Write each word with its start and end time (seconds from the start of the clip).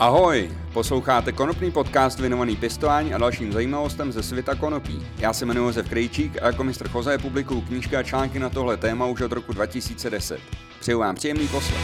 Ahoj, 0.00 0.50
posloucháte 0.72 1.32
konopný 1.32 1.70
podcast 1.70 2.20
věnovaný 2.20 2.56
pěstování 2.56 3.14
a 3.14 3.18
dalším 3.18 3.52
zajímavostem 3.52 4.12
ze 4.12 4.22
světa 4.22 4.54
konopí. 4.54 5.06
Já 5.18 5.32
se 5.32 5.44
jmenuji 5.44 5.66
Josef 5.66 5.88
Krejčík 5.88 6.42
a 6.42 6.46
jako 6.46 6.64
mistr 6.64 6.88
Choze 6.88 7.18
publikuju 7.18 7.60
knížky 7.60 7.96
a 7.96 8.02
články 8.02 8.38
na 8.38 8.50
tohle 8.50 8.76
téma 8.76 9.06
už 9.06 9.20
od 9.20 9.32
roku 9.32 9.52
2010. 9.52 10.40
Přeju 10.80 10.98
vám 10.98 11.14
příjemný 11.14 11.48
poslech. 11.48 11.80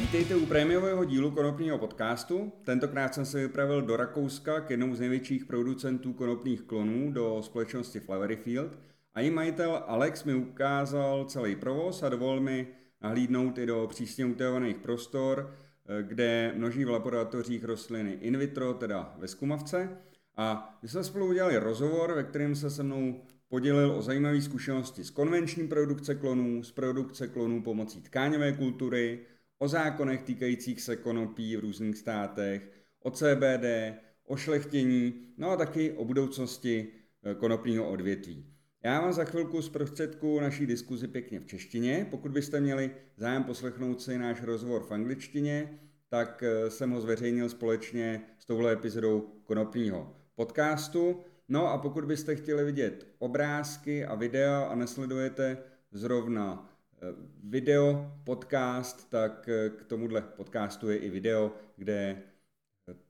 Vítejte 0.00 0.36
u 0.36 0.46
prémiového 0.46 1.04
dílu 1.04 1.30
konopního 1.30 1.78
podcastu. 1.78 2.52
Tentokrát 2.64 3.14
jsem 3.14 3.24
se 3.26 3.38
vypravil 3.38 3.82
do 3.82 3.96
Rakouska 3.96 4.60
k 4.60 4.70
jednomu 4.70 4.94
z 4.94 5.00
největších 5.00 5.44
producentů 5.44 6.12
konopných 6.12 6.62
klonů 6.62 7.12
do 7.12 7.42
společnosti 7.42 8.00
Floweryfield– 8.00 8.78
a 9.16 9.20
její 9.20 9.30
majitel 9.30 9.82
Alex 9.86 10.24
mi 10.24 10.34
ukázal 10.34 11.24
celý 11.24 11.56
provoz 11.56 12.02
a 12.02 12.08
dovolil 12.08 12.40
mi 12.40 12.66
nahlídnout 13.02 13.58
i 13.58 13.66
do 13.66 13.86
přísně 13.90 14.26
utajovaných 14.26 14.78
prostor, 14.78 15.56
eh, 15.86 16.02
kde 16.02 16.52
množí 16.56 16.84
v 16.84 16.90
laboratořích 16.90 17.64
rostliny 17.64 18.12
in 18.20 18.38
vitro, 18.38 18.74
teda 18.74 19.14
ve 19.18 19.28
zkumavce. 19.28 19.98
A 20.36 20.78
my 20.82 20.88
jsme 20.88 21.04
spolu 21.04 21.26
udělali 21.26 21.56
rozhovor, 21.56 22.14
ve 22.14 22.24
kterém 22.24 22.54
se 22.54 22.70
se 22.70 22.82
mnou 22.82 23.22
podělil 23.48 23.90
o 23.90 24.02
zajímavé 24.02 24.40
zkušenosti 24.40 25.04
z 25.04 25.10
konvenční 25.10 25.68
produkce 25.68 26.14
klonů, 26.14 26.62
z 26.62 26.72
produkce 26.72 27.28
klonů 27.28 27.62
pomocí 27.62 28.00
tkáňové 28.00 28.52
kultury, 28.52 29.20
o 29.58 29.68
zákonech 29.68 30.22
týkajících 30.22 30.80
se 30.80 30.96
konopí 30.96 31.56
v 31.56 31.60
různých 31.60 31.98
státech, 31.98 32.70
o 33.02 33.10
CBD, 33.10 33.94
o 34.24 34.36
šlechtění, 34.36 35.14
no 35.36 35.50
a 35.50 35.56
taky 35.56 35.92
o 35.92 36.04
budoucnosti 36.04 36.88
eh, 37.24 37.34
konopního 37.34 37.90
odvětví. 37.90 38.55
Já 38.86 39.00
vám 39.00 39.12
za 39.12 39.24
chvilku 39.24 39.62
z 39.62 39.68
prostředku 39.68 40.40
naší 40.40 40.66
diskuzi 40.66 41.08
pěkně 41.08 41.40
v 41.40 41.46
češtině. 41.46 42.06
Pokud 42.10 42.30
byste 42.30 42.60
měli 42.60 42.90
zájem 43.16 43.44
poslechnout 43.44 44.02
si 44.02 44.18
náš 44.18 44.42
rozhovor 44.42 44.82
v 44.82 44.92
angličtině, 44.92 45.80
tak 46.08 46.42
eh, 46.42 46.70
jsem 46.70 46.90
ho 46.90 47.00
zveřejnil 47.00 47.48
společně 47.48 48.22
s 48.38 48.44
touhle 48.44 48.72
epizodou 48.72 49.20
konopního 49.44 50.16
podcastu. 50.34 51.20
No 51.48 51.66
a 51.66 51.78
pokud 51.78 52.04
byste 52.04 52.36
chtěli 52.36 52.64
vidět 52.64 53.06
obrázky 53.18 54.04
a 54.04 54.14
videa 54.14 54.62
a 54.62 54.74
nesledujete 54.74 55.58
zrovna 55.92 56.72
eh, 56.92 57.06
video 57.44 58.12
podcast, 58.24 59.10
tak 59.10 59.48
eh, 59.48 59.70
k 59.70 59.84
tomuhle 59.84 60.20
podcastu 60.20 60.90
je 60.90 60.96
i 60.96 61.10
video, 61.10 61.54
kde 61.76 62.22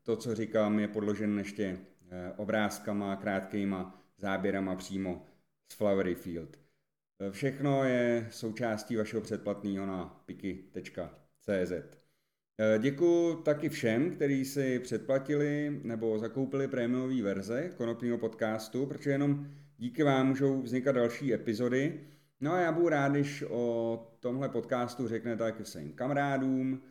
to, 0.02 0.16
co 0.16 0.34
říkám, 0.34 0.78
je 0.78 0.88
podložen 0.88 1.38
ještě 1.38 1.78
obrázkama, 2.36 3.16
krátkýma 3.16 4.02
záběrama 4.18 4.76
přímo 4.76 5.26
z 5.72 5.74
Flowery 5.74 6.14
Field. 6.14 6.58
Všechno 7.30 7.84
je 7.84 8.26
součástí 8.30 8.96
vašeho 8.96 9.22
předplatného 9.22 9.86
na 9.86 10.22
piki.cz. 10.26 11.72
Děkuji 12.78 13.34
taky 13.34 13.68
všem, 13.68 14.10
kteří 14.10 14.44
si 14.44 14.78
předplatili 14.78 15.80
nebo 15.82 16.18
zakoupili 16.18 16.68
prémiové 16.68 17.22
verze 17.22 17.70
konopního 17.76 18.18
podcastu, 18.18 18.86
protože 18.86 19.10
jenom 19.10 19.46
díky 19.78 20.02
vám 20.02 20.28
můžou 20.28 20.62
vznikat 20.62 20.92
další 20.92 21.34
epizody. 21.34 22.00
No 22.40 22.52
a 22.52 22.60
já 22.60 22.72
budu 22.72 22.88
rád, 22.88 23.12
když 23.12 23.44
o 23.48 24.16
tomhle 24.20 24.48
podcastu 24.48 25.08
řeknete 25.08 25.44
taky 25.44 25.64
svým 25.64 25.92
kamarádům, 25.92 26.82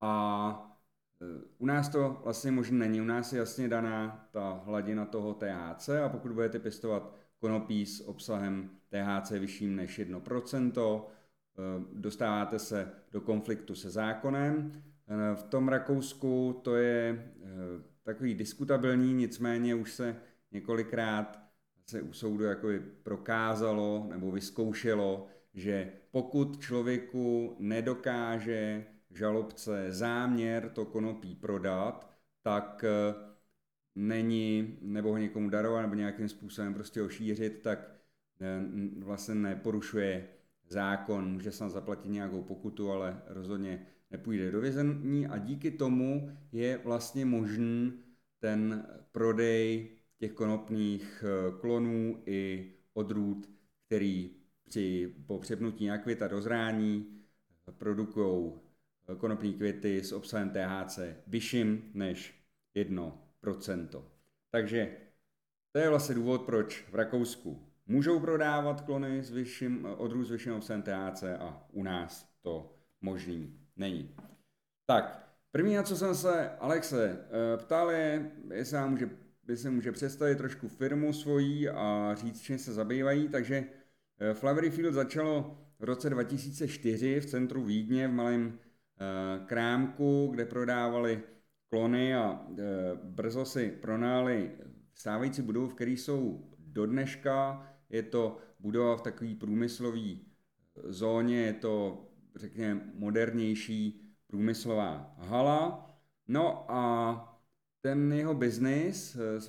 a 0.00 0.74
e, 1.20 1.24
u 1.58 1.66
nás 1.66 1.88
to 1.88 2.20
vlastně 2.24 2.50
možná 2.50 2.78
není. 2.78 3.00
U 3.00 3.04
nás 3.04 3.32
je 3.32 3.38
jasně 3.38 3.68
daná 3.68 4.28
ta 4.32 4.62
hladina 4.64 5.04
toho 5.04 5.34
THC 5.34 5.88
a 5.88 6.08
pokud 6.08 6.32
budete 6.32 6.58
pěstovat 6.58 7.14
konopí 7.38 7.86
s 7.86 8.08
obsahem 8.08 8.70
THC 8.88 9.30
vyšším 9.30 9.76
než 9.76 9.98
1%, 9.98 11.02
e, 11.02 11.84
dostáváte 11.92 12.58
se 12.58 12.92
do 13.12 13.20
konfliktu 13.20 13.74
se 13.74 13.90
zákonem 13.90 14.82
v 15.34 15.42
tom 15.42 15.68
Rakousku 15.68 16.60
to 16.62 16.76
je 16.76 17.32
eh, 17.42 17.48
takový 18.02 18.34
diskutabilní, 18.34 19.14
nicméně 19.14 19.74
už 19.74 19.92
se 19.92 20.16
několikrát 20.52 21.42
se 21.86 22.02
u 22.02 22.12
soudu 22.12 22.44
jako 22.44 22.68
prokázalo 23.02 24.06
nebo 24.10 24.30
vyzkoušelo, 24.30 25.26
že 25.54 25.92
pokud 26.10 26.60
člověku 26.60 27.56
nedokáže 27.58 28.86
žalobce 29.10 29.92
záměr 29.92 30.70
to 30.70 30.84
konopí 30.84 31.34
prodat, 31.34 32.10
tak 32.42 32.84
eh, 32.84 33.14
není, 33.94 34.78
nebo 34.80 35.10
ho 35.10 35.16
někomu 35.18 35.50
darovat, 35.50 35.82
nebo 35.82 35.94
nějakým 35.94 36.28
způsobem 36.28 36.74
prostě 36.74 37.02
ošířit, 37.02 37.62
tak 37.62 37.92
vlastně 38.98 39.34
neporušuje 39.34 40.28
zákon, 40.68 41.32
může 41.32 41.52
se 41.52 41.68
zaplatit 41.68 42.08
nějakou 42.08 42.42
pokutu, 42.42 42.90
ale 42.90 43.22
rozhodně 43.26 43.86
nepůjde 44.12 44.50
do 44.50 44.60
vězení 44.60 45.26
a 45.26 45.38
díky 45.38 45.70
tomu 45.70 46.36
je 46.52 46.78
vlastně 46.84 47.24
možný 47.24 47.92
ten 48.38 48.86
prodej 49.12 49.88
těch 50.18 50.32
konopných 50.32 51.24
eh, 51.26 51.52
klonů 51.60 52.22
i 52.26 52.72
odrůd, 52.94 53.50
který 53.86 54.30
při, 54.64 55.14
po 55.26 55.38
přepnutí 55.38 55.86
na 55.86 55.98
květa 55.98 56.28
dozrání 56.28 57.06
eh, 57.68 57.72
produkují 57.72 58.52
eh, 59.08 59.14
konopní 59.16 59.54
květy 59.54 60.04
s 60.04 60.12
obsahem 60.12 60.50
THC 60.50 60.98
vyšším 61.26 61.90
než 61.94 62.44
1%. 62.76 64.02
Takže 64.50 64.96
to 65.72 65.78
je 65.78 65.88
vlastně 65.88 66.14
důvod, 66.14 66.42
proč 66.42 66.84
v 66.90 66.94
Rakousku 66.94 67.68
můžou 67.86 68.20
prodávat 68.20 68.80
klony 68.80 69.22
s 69.22 69.30
vyšším, 69.30 69.84
odrůd 69.84 70.26
s 70.26 70.30
vyšším 70.30 70.52
obsahem 70.52 70.82
THC 70.82 71.22
a 71.22 71.68
u 71.72 71.82
nás 71.82 72.32
to 72.42 72.76
možný 73.00 73.61
není. 73.76 74.14
Tak, 74.86 75.34
první, 75.50 75.74
na 75.74 75.82
co 75.82 75.96
jsem 75.96 76.14
se 76.14 76.50
Alexe 76.50 77.18
eh, 77.18 77.56
ptal, 77.56 77.90
je, 77.90 78.30
jestli 78.54 78.76
vám 78.76 78.90
může, 78.90 79.10
jestli 79.48 79.70
může 79.70 79.92
představit 79.92 80.38
trošku 80.38 80.68
firmu 80.68 81.12
svojí 81.12 81.68
a 81.68 82.14
říct, 82.14 82.40
čím 82.40 82.58
se 82.58 82.72
zabývají. 82.72 83.28
Takže 83.28 83.64
eh, 84.18 84.34
Flowery 84.34 84.70
Field 84.70 84.94
začalo 84.94 85.58
v 85.78 85.84
roce 85.84 86.10
2004 86.10 87.20
v 87.20 87.26
centru 87.26 87.64
Vídně 87.64 88.08
v 88.08 88.12
malém 88.12 88.58
eh, 88.58 89.46
krámku, 89.46 90.28
kde 90.32 90.44
prodávali 90.44 91.22
klony 91.68 92.14
a 92.14 92.46
brzo 93.02 93.44
si 93.44 93.70
pronáli 93.70 94.50
stávající 94.94 95.42
budovu, 95.42 95.68
v 95.68 95.74
které 95.74 95.90
jsou 95.90 96.50
do 96.58 96.86
dneška. 96.86 97.66
Je 97.90 98.02
to 98.02 98.38
budova 98.58 98.96
v 98.96 99.02
takové 99.02 99.34
průmyslové 99.34 100.16
zóně, 100.84 101.40
je 101.40 101.52
to 101.52 102.06
řekněme, 102.36 102.92
modernější 102.94 104.00
průmyslová 104.26 105.14
hala. 105.18 105.90
No 106.28 106.70
a 106.70 107.28
ten 107.80 108.12
jeho 108.12 108.34
biznis 108.34 109.16
eh, 109.16 109.40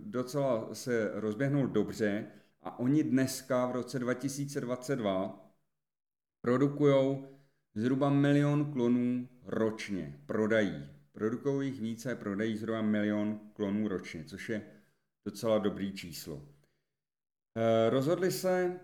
docela 0.00 0.74
se 0.74 1.10
rozběhnul 1.14 1.66
dobře 1.66 2.26
a 2.62 2.78
oni 2.78 3.04
dneska 3.04 3.66
v 3.66 3.72
roce 3.72 3.98
2022 3.98 5.52
produkují 6.40 7.18
zhruba 7.74 8.10
milion 8.10 8.72
klonů 8.72 9.28
ročně, 9.42 10.20
prodají. 10.26 10.88
Produkují 11.12 11.68
jich 11.68 11.80
více, 11.80 12.16
prodají 12.16 12.56
zhruba 12.56 12.82
milion 12.82 13.40
klonů 13.52 13.88
ročně, 13.88 14.24
což 14.24 14.48
je 14.48 14.62
docela 15.24 15.58
dobrý 15.58 15.92
číslo. 15.92 16.42
Eh, 17.56 17.90
rozhodli 17.90 18.32
se 18.32 18.80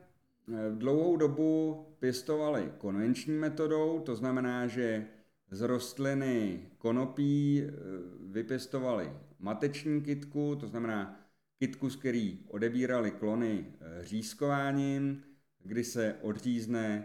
dlouhou 0.75 1.17
dobu 1.17 1.85
pěstovali 1.99 2.73
konvenční 2.79 3.35
metodou, 3.35 4.01
to 4.01 4.17
znamená, 4.17 4.67
že 4.67 5.07
z 5.51 5.61
rostliny 5.61 6.61
konopí 6.79 7.63
eh, 7.63 7.71
vypěstovali 8.21 9.13
mateční 9.39 10.01
kytku, 10.01 10.57
to 10.61 10.67
znamená 10.67 11.21
kytku, 11.59 11.91
z 11.91 11.97
který 11.97 12.39
odebírali 12.49 13.11
klony 13.11 13.67
řízkováním, 14.01 15.23
kdy 15.65 15.85
se 15.85 16.15
odřízne 16.23 17.05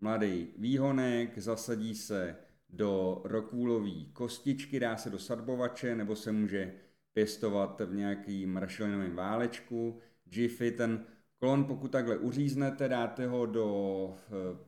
mladý 0.00 0.48
výhonek, 0.58 1.38
zasadí 1.38 1.94
se 1.94 2.36
do 2.70 3.20
rokůlové 3.24 4.04
kostičky, 4.12 4.80
dá 4.80 4.96
se 4.96 5.10
do 5.10 5.18
sadbovače, 5.18 5.94
nebo 5.94 6.16
se 6.16 6.32
může 6.32 6.72
pěstovat 7.12 7.80
v 7.80 7.94
nějakým 7.94 8.56
rašelinovém 8.56 9.16
válečku. 9.16 9.98
Jiffy, 10.32 10.70
ten 10.70 11.04
klon, 11.40 11.64
pokud 11.64 11.88
takhle 11.88 12.18
uříznete, 12.18 12.88
dáte 12.88 13.26
ho 13.26 13.46
do 13.46 14.14
eh, 14.16 14.58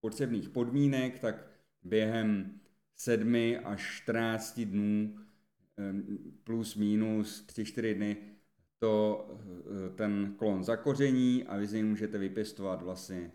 potřebných 0.00 0.48
podmínek, 0.48 1.18
tak 1.18 1.46
během 1.84 2.60
7 2.94 3.34
až 3.64 3.96
14 3.96 4.60
dnů 4.60 5.18
eh, 5.78 5.94
plus 6.44 6.76
minus 6.76 7.46
3-4 7.46 7.94
dny 7.94 8.16
to 8.78 9.28
eh, 9.30 9.96
ten 9.96 10.34
klon 10.38 10.64
zakoření 10.64 11.44
a 11.44 11.56
vy 11.56 11.66
z 11.66 11.72
něj 11.72 11.82
můžete 11.82 12.18
vypěstovat 12.18 12.82
vlastně 12.82 13.32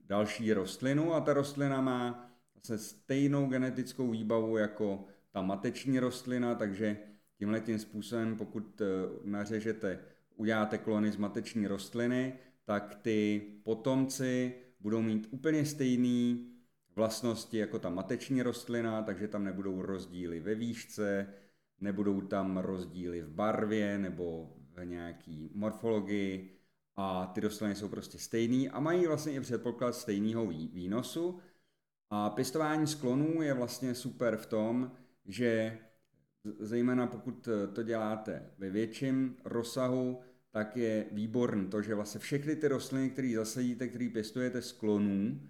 další 0.00 0.52
rostlinu. 0.52 1.14
A 1.14 1.20
ta 1.20 1.32
rostlina 1.32 1.80
má 1.80 2.30
se 2.62 2.78
stejnou 2.78 3.46
genetickou 3.46 4.10
výbavu 4.10 4.56
jako 4.56 5.04
ta 5.30 5.42
mateční 5.42 6.00
rostlina, 6.00 6.54
takže 6.54 6.96
tímhle 7.38 7.60
tím 7.60 7.78
způsobem, 7.78 8.36
pokud 8.36 8.82
nařežete 9.24 9.98
uděláte 10.40 10.78
klony 10.78 11.12
z 11.12 11.16
mateční 11.16 11.66
rostliny, 11.66 12.38
tak 12.64 12.94
ty 13.02 13.42
potomci 13.64 14.54
budou 14.80 15.02
mít 15.02 15.28
úplně 15.30 15.64
stejné 15.64 16.38
vlastnosti 16.96 17.58
jako 17.58 17.78
ta 17.78 17.90
mateční 17.90 18.42
rostlina, 18.42 19.02
takže 19.02 19.28
tam 19.28 19.44
nebudou 19.44 19.82
rozdíly 19.82 20.40
ve 20.40 20.54
výšce, 20.54 21.34
nebudou 21.80 22.20
tam 22.20 22.56
rozdíly 22.56 23.22
v 23.22 23.30
barvě 23.30 23.98
nebo 23.98 24.56
v 24.74 24.84
nějaký 24.84 25.50
morfologii 25.54 26.56
a 26.96 27.26
ty 27.26 27.40
rostliny 27.40 27.74
jsou 27.74 27.88
prostě 27.88 28.18
stejný 28.18 28.70
a 28.70 28.80
mají 28.80 29.06
vlastně 29.06 29.32
i 29.32 29.40
předpoklad 29.40 29.94
stejného 29.94 30.46
výnosu. 30.46 31.38
A 32.10 32.30
pěstování 32.30 32.86
sklonů 32.86 33.42
je 33.42 33.54
vlastně 33.54 33.94
super 33.94 34.36
v 34.36 34.46
tom, 34.46 34.92
že 35.24 35.78
zejména 36.58 37.06
pokud 37.06 37.48
to 37.72 37.82
děláte 37.82 38.50
ve 38.58 38.70
větším 38.70 39.36
rozsahu, 39.44 40.20
tak 40.50 40.76
je 40.76 41.06
výborný 41.12 41.66
to, 41.66 41.82
že 41.82 41.94
vlastně 41.94 42.20
všechny 42.20 42.56
ty 42.56 42.68
rostliny, 42.68 43.10
které 43.10 43.32
zasadíte, 43.36 43.88
které 43.88 44.08
pěstujete 44.12 44.62
z 44.62 44.72
klonů, 44.72 45.40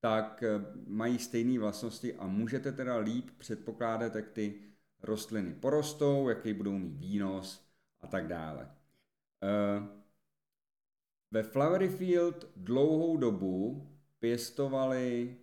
tak 0.00 0.42
eh, 0.42 0.60
mají 0.86 1.18
stejné 1.18 1.58
vlastnosti 1.58 2.14
a 2.14 2.26
můžete 2.26 2.72
teda 2.72 2.96
líp 2.96 3.30
předpokládat, 3.38 4.14
jak 4.14 4.28
ty 4.28 4.54
rostliny 5.02 5.54
porostou, 5.54 6.28
jaký 6.28 6.52
budou 6.52 6.78
mít 6.78 6.96
výnos 6.96 7.68
a 8.00 8.06
tak 8.06 8.28
dále. 8.28 8.70
Eh, 9.42 9.98
ve 11.30 11.42
Flowery 11.42 11.88
Field 11.88 12.50
dlouhou 12.56 13.16
dobu 13.16 13.88
pěstovali 14.18 15.36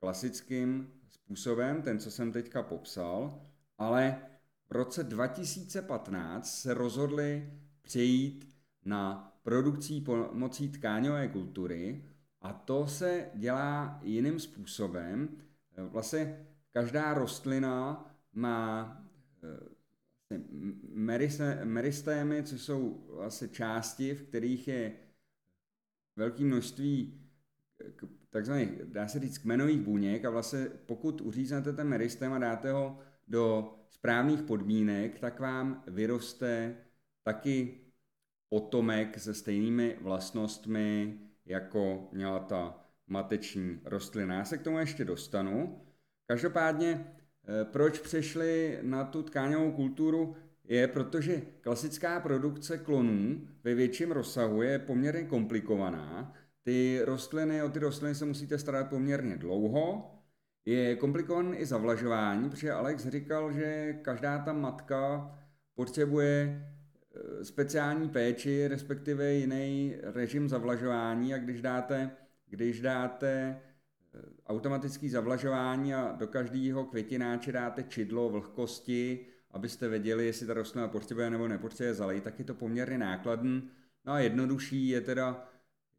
klasickým 0.00 0.92
způsobem, 1.08 1.82
ten, 1.82 1.98
co 1.98 2.10
jsem 2.10 2.32
teďka 2.32 2.62
popsal, 2.62 3.46
ale 3.78 4.22
v 4.68 4.72
roce 4.72 5.04
2015 5.04 6.60
se 6.60 6.74
rozhodli 6.74 7.52
přejít 7.82 8.51
na 8.84 9.32
produkcí 9.42 10.00
pomocí 10.00 10.68
tkáňové 10.68 11.28
kultury 11.28 12.04
a 12.40 12.52
to 12.52 12.86
se 12.86 13.30
dělá 13.34 14.00
jiným 14.02 14.40
způsobem. 14.40 15.28
Vlastně 15.76 16.46
každá 16.72 17.14
rostlina 17.14 18.06
má 18.32 18.96
eh, 19.44 19.72
vlastně 20.30 21.58
meristémy, 21.64 22.42
což 22.42 22.60
jsou 22.60 23.06
vlastně 23.16 23.48
části, 23.48 24.14
v 24.14 24.22
kterých 24.22 24.68
je 24.68 24.92
velké 26.16 26.44
množství 26.44 27.22
takzvaných, 28.30 28.68
dá 28.84 29.08
se 29.08 29.18
říct, 29.18 29.38
kmenových 29.38 29.80
buněk 29.80 30.24
a 30.24 30.30
vlastně 30.30 30.66
pokud 30.86 31.20
uříznete 31.20 31.72
ten 31.72 31.88
meristém 31.88 32.32
a 32.32 32.38
dáte 32.38 32.72
ho 32.72 32.98
do 33.28 33.74
správných 33.90 34.42
podmínek, 34.42 35.18
tak 35.18 35.40
vám 35.40 35.82
vyroste 35.86 36.76
taky 37.22 37.81
potomek 38.52 39.18
se 39.18 39.34
stejnými 39.34 39.96
vlastnostmi, 40.00 41.18
jako 41.46 42.08
měla 42.12 42.38
ta 42.38 42.84
mateční 43.06 43.80
rostlina. 43.84 44.34
Já 44.34 44.44
se 44.44 44.58
k 44.58 44.62
tomu 44.62 44.78
ještě 44.78 45.04
dostanu. 45.04 45.80
Každopádně, 46.26 47.06
eh, 47.48 47.64
proč 47.64 47.98
přešli 47.98 48.78
na 48.82 49.04
tu 49.04 49.22
tkáňovou 49.22 49.72
kulturu, 49.72 50.36
je 50.64 50.88
protože 50.88 51.42
klasická 51.60 52.20
produkce 52.20 52.78
klonů 52.78 53.48
ve 53.64 53.74
větším 53.74 54.12
rozsahu 54.12 54.62
je 54.62 54.78
poměrně 54.78 55.24
komplikovaná. 55.24 56.34
Ty 56.62 57.00
rostliny, 57.04 57.62
o 57.62 57.68
ty 57.68 57.78
rostliny 57.78 58.14
se 58.14 58.24
musíte 58.24 58.58
starat 58.58 58.88
poměrně 58.88 59.36
dlouho. 59.36 60.10
Je 60.64 60.96
komplikované 60.96 61.56
i 61.56 61.66
zavlažování, 61.66 62.50
protože 62.50 62.72
Alex 62.72 63.06
říkal, 63.06 63.52
že 63.52 63.98
každá 64.02 64.38
ta 64.38 64.52
matka 64.52 65.30
potřebuje 65.74 66.68
speciální 67.42 68.08
péči, 68.08 68.68
respektive 68.68 69.34
jiný 69.34 69.94
režim 70.02 70.48
zavlažování 70.48 71.34
a 71.34 71.38
když 71.38 71.62
dáte, 71.62 72.10
když 72.48 72.80
dáte 72.80 73.60
eh, 74.14 74.18
automatický 74.46 75.08
zavlažování 75.08 75.94
a 75.94 76.12
do 76.18 76.26
každého 76.26 76.84
květináče 76.84 77.52
dáte 77.52 77.82
čidlo 77.82 78.28
vlhkosti, 78.28 79.26
abyste 79.50 79.88
věděli, 79.88 80.26
jestli 80.26 80.46
ta 80.46 80.54
rostlina 80.54 80.88
potřebuje 80.88 81.30
nebo 81.30 81.48
nepotřebuje 81.48 81.94
zalej, 81.94 82.20
tak 82.20 82.38
je 82.38 82.44
to 82.44 82.54
poměrně 82.54 82.98
nákladný. 82.98 83.70
No 84.04 84.12
a 84.12 84.18
jednodušší 84.18 84.88
je 84.88 85.00
teda 85.00 85.48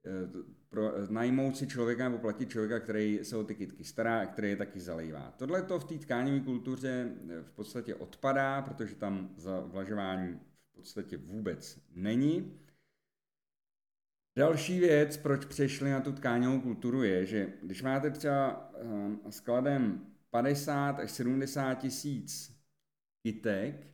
eh, 0.05 0.43
pro, 0.69 0.91
najmout 1.09 1.57
si 1.57 1.67
člověka 1.67 2.03
nebo 2.03 2.17
platit 2.17 2.49
člověka, 2.49 2.79
který 2.79 3.19
se 3.23 3.37
o 3.37 3.43
ty 3.43 3.55
kytky 3.55 3.83
stará 3.83 4.19
a 4.19 4.25
který 4.25 4.49
je 4.49 4.55
taky 4.55 4.79
zalejvá. 4.79 5.33
Tohle 5.37 5.61
to 5.61 5.79
v 5.79 5.83
té 5.83 5.97
tkáňové 5.97 6.39
kultuře 6.39 7.11
v 7.41 7.51
podstatě 7.51 7.95
odpadá, 7.95 8.61
protože 8.61 8.95
tam 8.95 9.29
zavlažování 9.37 10.39
podstatě 10.83 11.17
vůbec 11.17 11.79
není. 11.95 12.59
Další 14.37 14.79
věc, 14.79 15.17
proč 15.17 15.45
přešli 15.45 15.91
na 15.91 16.01
tu 16.01 16.11
tkáňovou 16.11 16.61
kulturu, 16.61 17.03
je, 17.03 17.25
že 17.25 17.53
když 17.61 17.81
máte 17.81 18.11
třeba 18.11 18.71
eh, 19.25 19.31
skladem 19.31 20.07
50 20.29 20.99
až 20.99 21.11
70 21.11 21.75
tisíc 21.75 22.57
kytek, 23.21 23.87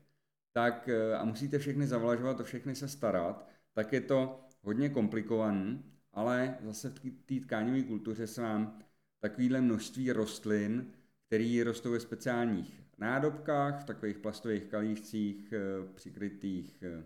tak 0.53 0.89
eh, 0.89 1.15
a 1.15 1.25
musíte 1.25 1.59
všechny 1.59 1.87
zavlažovat, 1.87 2.39
o 2.39 2.43
všechny 2.43 2.75
se 2.75 2.87
starat, 2.87 3.49
tak 3.73 3.93
je 3.93 4.01
to 4.01 4.47
hodně 4.61 4.89
komplikovaný, 4.89 5.83
ale 6.13 6.57
zase 6.61 6.89
v 6.89 6.99
té 7.25 7.39
tkáňové 7.39 7.83
kultuře 7.83 8.27
se 8.27 8.41
vám 8.41 8.79
takovýhle 9.19 9.61
množství 9.61 10.11
rostlin, 10.11 10.93
které 11.27 11.63
rostou 11.63 11.91
ve 11.91 11.99
speciálních 11.99 12.88
nádobkách, 12.99 13.81
v 13.81 13.83
takových 13.83 14.17
plastových 14.17 14.63
kalíšcích 14.63 15.53
eh, 15.53 15.59
přikrytých 15.95 16.83
eh, 16.83 17.03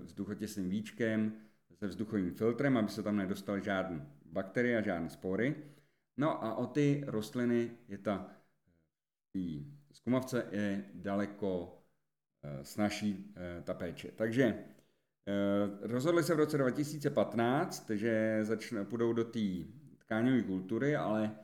vzduchotěsným 0.00 0.70
víčkem 0.70 1.32
se 1.72 1.86
vzduchovým 1.86 2.34
filtrem, 2.34 2.76
aby 2.76 2.88
se 2.88 3.02
tam 3.02 3.16
nedostaly 3.16 3.62
žádné 3.62 4.06
bakterie 4.24 4.78
a 4.78 4.82
žádné 4.82 5.10
spory. 5.10 5.56
No 6.16 6.44
a 6.44 6.54
o 6.54 6.66
ty 6.66 7.04
rostliny 7.06 7.70
je 7.88 7.98
ta 7.98 8.30
zkumavce 9.92 10.46
je 10.50 10.84
daleko 10.94 11.82
eh, 12.42 12.64
snažší 12.64 13.34
ta 13.64 13.74
péče. 13.74 14.10
Takže 14.16 14.64
rozhodli 15.80 16.22
se 16.22 16.34
v 16.34 16.38
roce 16.38 16.58
2015, 16.58 17.90
že 17.90 18.38
začne, 18.42 18.84
půjdou 18.84 19.12
do 19.12 19.24
té 19.24 19.40
tkáňové 19.98 20.42
kultury, 20.42 20.96
ale 20.96 21.43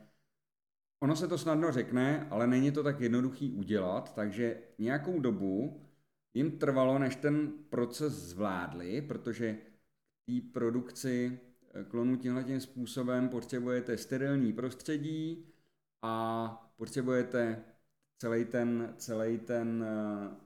Ono 1.03 1.15
se 1.15 1.27
to 1.27 1.37
snadno 1.37 1.71
řekne, 1.71 2.27
ale 2.29 2.47
není 2.47 2.71
to 2.71 2.83
tak 2.83 2.99
jednoduchý 2.99 3.51
udělat, 3.51 4.15
takže 4.15 4.61
nějakou 4.77 5.19
dobu 5.19 5.81
jim 6.33 6.59
trvalo, 6.59 6.99
než 6.99 7.15
ten 7.15 7.51
proces 7.69 8.13
zvládli, 8.13 9.01
protože 9.01 9.57
té 10.25 10.33
produkci 10.53 11.39
eh, 11.73 11.83
klonů 11.83 12.17
tímhle 12.17 12.59
způsobem 12.59 13.29
potřebujete 13.29 13.97
sterilní 13.97 14.53
prostředí 14.53 15.45
a 16.01 16.73
potřebujete 16.77 17.63
celý 18.17 18.45
ten, 18.45 18.93
celý 18.97 19.39
ten 19.39 19.85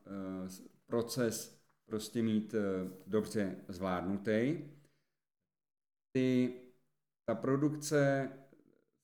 uh, 0.06 0.50
proces 0.86 1.62
prostě 1.86 2.24
mít 2.24 2.54
uh, 2.54 2.92
dobře 3.08 3.56
zvládnutý. 3.68 4.64
Ty, 6.12 6.54
ta 7.26 7.36
produkce 7.36 8.30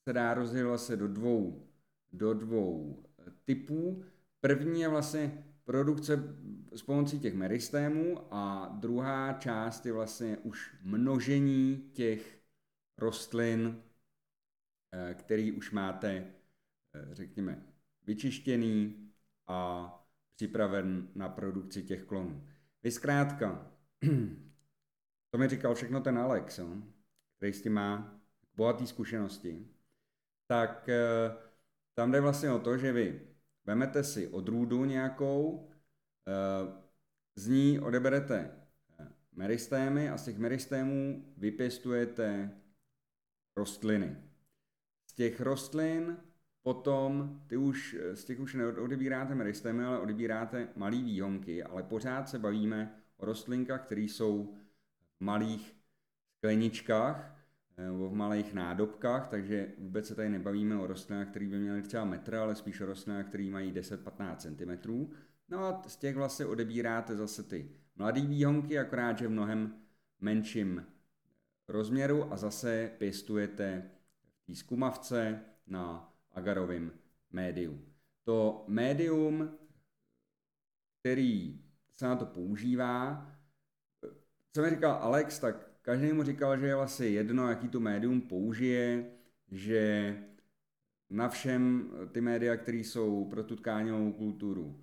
se 0.03 0.13
dá 0.13 0.33
rozdělit 0.33 0.67
vlastně 0.67 0.95
do 0.95 1.07
dvou, 1.07 1.67
do 2.11 2.33
dvou 2.33 3.03
eh, 3.19 3.31
typů. 3.45 4.03
První 4.39 4.81
je 4.81 4.87
vlastně 4.87 5.43
produkce 5.63 6.35
s 6.75 6.81
pomocí 6.81 7.19
těch 7.19 7.33
meristémů 7.33 8.33
a 8.33 8.67
druhá 8.79 9.33
část 9.33 9.85
je 9.85 9.93
vlastně 9.93 10.37
už 10.37 10.75
množení 10.81 11.91
těch 11.93 12.41
rostlin, 12.97 13.83
eh, 14.91 15.13
který 15.13 15.51
už 15.51 15.71
máte, 15.71 16.09
eh, 16.09 17.07
řekněme, 17.11 17.65
vyčištěný 18.05 19.09
a 19.47 19.87
připraven 20.35 21.07
na 21.15 21.29
produkci 21.29 21.83
těch 21.83 22.03
klonů. 22.03 22.47
Vy 22.83 22.91
zkrátka, 22.91 23.71
to 25.31 25.37
mi 25.37 25.47
říkal 25.47 25.75
všechno 25.75 26.01
ten 26.01 26.17
Alex, 26.17 26.59
který 27.37 27.53
s 27.53 27.61
tím 27.61 27.73
má 27.73 28.21
bohatý 28.55 28.87
zkušenosti, 28.87 29.67
tak 30.51 30.89
eh, 30.89 31.35
tam 31.93 32.11
jde 32.11 32.21
vlastně 32.21 32.51
o 32.51 32.59
to, 32.59 32.77
že 32.77 32.91
vy 32.91 33.21
vemete 33.65 34.03
si 34.03 34.27
odrůdu 34.27 34.85
nějakou, 34.85 35.69
eh, 36.27 36.81
z 37.35 37.47
ní 37.47 37.79
odeberete 37.79 38.51
eh, 38.99 39.07
meristémy 39.31 40.09
a 40.09 40.17
z 40.17 40.25
těch 40.25 40.37
meristémů 40.37 41.25
vypěstujete 41.37 42.51
rostliny. 43.57 44.17
Z 45.07 45.13
těch 45.13 45.41
rostlin 45.41 46.17
potom 46.61 47.41
ty 47.47 47.57
už, 47.57 47.97
z 48.13 48.25
těch 48.25 48.39
už 48.39 48.53
neodebíráte 48.53 49.35
meristémy, 49.35 49.83
ale 49.83 49.99
odebíráte 49.99 50.67
malý 50.75 51.03
výhonky, 51.03 51.63
ale 51.63 51.83
pořád 51.83 52.29
se 52.29 52.39
bavíme 52.39 53.03
o 53.17 53.25
rostlinkách, 53.25 53.85
které 53.85 54.01
jsou 54.01 54.55
v 55.17 55.23
malých 55.23 55.75
skleničkách, 56.37 57.30
v 57.89 58.13
malých 58.13 58.53
nádobkách, 58.53 59.27
takže 59.27 59.73
vůbec 59.77 60.07
se 60.07 60.15
tady 60.15 60.29
nebavíme 60.29 60.77
o 60.77 60.87
rostlinách, 60.87 61.27
které 61.27 61.47
by 61.47 61.59
měly 61.59 61.81
třeba 61.81 62.05
metr, 62.05 62.35
ale 62.35 62.55
spíš 62.55 62.81
o 62.81 62.85
rostlinách, 62.85 63.27
které 63.27 63.43
mají 63.43 63.73
10-15 63.73 64.35
cm. 64.35 65.07
No 65.49 65.65
a 65.65 65.83
z 65.87 65.95
těch 65.95 66.15
vlastně 66.15 66.45
odebíráte 66.45 67.15
zase 67.15 67.43
ty 67.43 67.71
mladé 67.95 68.21
výhonky, 68.21 68.79
akorát, 68.79 69.17
že 69.17 69.27
v 69.27 69.31
mnohem 69.31 69.75
menším 70.19 70.85
rozměru 71.67 72.33
a 72.33 72.37
zase 72.37 72.91
pěstujete 72.97 73.91
v 74.47 74.97
té 74.97 75.41
na 75.67 76.13
agarovém 76.31 76.91
médiu. 77.31 77.81
To 78.23 78.65
médium, 78.67 79.57
který 80.99 81.61
se 81.91 82.05
na 82.05 82.15
to 82.15 82.25
používá, 82.25 83.31
co 84.53 84.61
mi 84.61 84.69
říkal 84.69 84.91
Alex, 84.91 85.39
tak 85.39 85.70
každý 85.81 86.13
mu 86.13 86.23
říkal, 86.23 86.57
že 86.57 86.67
je 86.67 86.75
vlastně 86.75 87.07
jedno, 87.07 87.49
jaký 87.49 87.69
to 87.69 87.79
médium 87.79 88.21
použije, 88.21 89.05
že 89.51 90.15
na 91.09 91.29
všem 91.29 91.91
ty 92.11 92.21
média, 92.21 92.57
které 92.57 92.77
jsou 92.77 93.25
pro 93.25 93.43
tu 93.43 93.55
tkáňovou 93.55 94.11
kulturu 94.11 94.79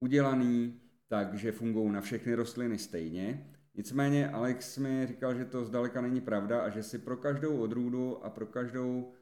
udělaný, 0.00 0.80
takže 1.08 1.52
fungují 1.52 1.92
na 1.92 2.00
všechny 2.00 2.34
rostliny 2.34 2.78
stejně. 2.78 3.52
Nicméně 3.74 4.30
Alex 4.30 4.78
mi 4.78 5.06
říkal, 5.06 5.34
že 5.34 5.44
to 5.44 5.64
zdaleka 5.64 6.00
není 6.00 6.20
pravda 6.20 6.60
a 6.60 6.68
že 6.68 6.82
si 6.82 6.98
pro 6.98 7.16
každou 7.16 7.56
odrůdu 7.58 8.24
a 8.24 8.30
pro 8.30 8.46
každou 8.46 9.12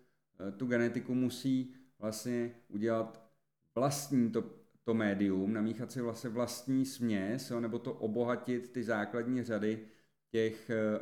eh, 0.48 0.52
tu 0.52 0.66
genetiku 0.66 1.14
musí 1.14 1.74
vlastně 1.98 2.54
udělat 2.68 3.30
vlastní 3.74 4.30
to, 4.30 4.44
to 4.84 4.94
médium, 4.94 5.52
namíchat 5.52 5.92
si 5.92 6.00
vlastně 6.00 6.30
vlastní 6.30 6.86
směs, 6.86 7.52
nebo 7.60 7.78
to 7.78 7.92
obohatit 7.92 8.72
ty 8.72 8.84
základní 8.84 9.42
řady 9.42 9.86
těch 10.34 10.70
eh, 10.70 10.98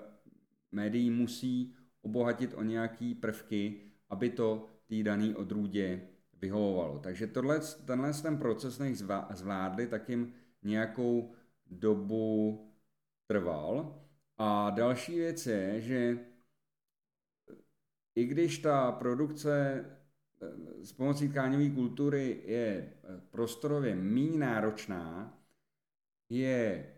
médií 0.72 1.10
musí 1.10 1.76
obohatit 2.02 2.54
o 2.54 2.62
nějaký 2.62 3.14
prvky, 3.14 3.80
aby 4.08 4.30
to 4.30 4.68
té 4.86 5.02
dané 5.02 5.36
odrůdě 5.36 6.08
vyhovovalo. 6.32 6.98
Takže 6.98 7.26
tohle, 7.26 7.60
tenhle 7.86 8.12
ten 8.12 8.38
proces, 8.38 8.78
než 8.78 8.98
zvládli, 9.30 9.86
tak 9.86 10.08
jim 10.08 10.34
nějakou 10.62 11.32
dobu 11.66 12.60
trval. 13.26 14.00
A 14.38 14.70
další 14.70 15.18
věc 15.18 15.46
je, 15.46 15.80
že 15.80 16.18
i 18.14 18.24
když 18.24 18.58
ta 18.58 18.92
produkce 18.92 19.84
eh, 20.42 20.84
s 20.84 20.92
pomocí 20.92 21.28
tkáňové 21.28 21.70
kultury 21.70 22.42
je 22.46 22.92
prostorově 23.30 23.94
méně 23.94 24.38
náročná, 24.38 25.38
je 26.28 26.92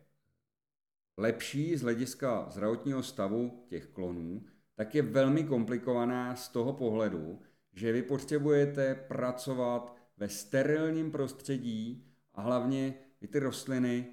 lepší 1.17 1.77
z 1.77 1.83
hlediska 1.83 2.47
zdravotního 2.51 3.03
stavu 3.03 3.65
těch 3.69 3.87
klonů, 3.87 4.43
tak 4.75 4.95
je 4.95 5.03
velmi 5.03 5.45
komplikovaná 5.45 6.37
z 6.37 6.49
toho 6.49 6.73
pohledu, 6.73 7.41
že 7.73 7.93
vy 7.93 8.03
potřebujete 8.03 8.95
pracovat 8.95 9.97
ve 10.17 10.29
sterilním 10.29 11.11
prostředí 11.11 12.07
a 12.35 12.43
hlavně 12.43 12.95
vy 13.21 13.29
ty 13.29 13.39
rostliny 13.39 14.07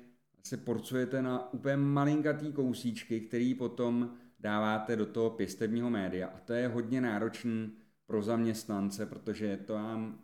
se 0.44 0.58
porcujete 0.58 1.22
na 1.22 1.54
úplně 1.54 1.78
malinkatý 1.78 2.54
kousíčky, 2.54 3.22
který 3.22 3.56
potom 3.56 4.14
dáváte 4.40 4.96
do 4.96 5.06
toho 5.06 5.30
pěstebního 5.30 5.90
média. 5.90 6.28
A 6.28 6.40
to 6.40 6.54
je 6.54 6.68
hodně 6.68 7.02
náročný 7.02 7.72
pro 8.06 8.22
zaměstnance, 8.22 9.06
protože 9.06 9.58
to 9.58 9.74
vám 9.74 10.20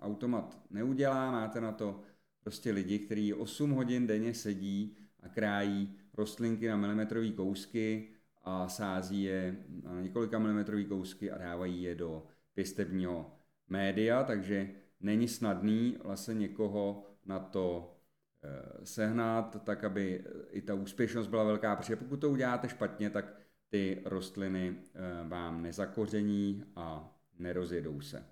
automat 0.00 0.60
neudělá, 0.70 1.30
máte 1.30 1.60
na 1.60 1.72
to 1.72 2.02
prostě 2.40 2.72
lidi, 2.72 2.98
kteří 2.98 3.34
8 3.34 3.70
hodin 3.70 4.06
denně 4.06 4.34
sedí 4.34 4.96
a 5.22 5.28
krájí 5.28 5.96
rostlinky 6.16 6.68
na 6.68 6.76
milimetrové 6.76 7.30
kousky 7.30 8.08
a 8.42 8.68
sází 8.68 9.22
je 9.22 9.56
na 9.82 10.00
několika 10.00 10.38
milimetrové 10.38 10.84
kousky 10.84 11.30
a 11.30 11.38
dávají 11.38 11.82
je 11.82 11.94
do 11.94 12.26
pěstebního 12.54 13.38
média, 13.68 14.24
takže 14.24 14.70
není 15.00 15.28
snadný 15.28 15.98
vlastně 16.04 16.34
někoho 16.34 17.06
na 17.24 17.38
to 17.38 17.96
eh, 18.42 18.86
sehnat, 18.86 19.64
tak 19.64 19.84
aby 19.84 20.24
i 20.50 20.62
ta 20.62 20.74
úspěšnost 20.74 21.26
byla 21.26 21.44
velká, 21.44 21.76
protože 21.76 21.96
pokud 21.96 22.16
to 22.16 22.30
uděláte 22.30 22.68
špatně, 22.68 23.10
tak 23.10 23.36
ty 23.68 24.02
rostliny 24.04 24.76
eh, 24.94 25.28
vám 25.28 25.62
nezakoření 25.62 26.64
a 26.76 27.16
nerozjedou 27.38 28.00
se. 28.00 28.26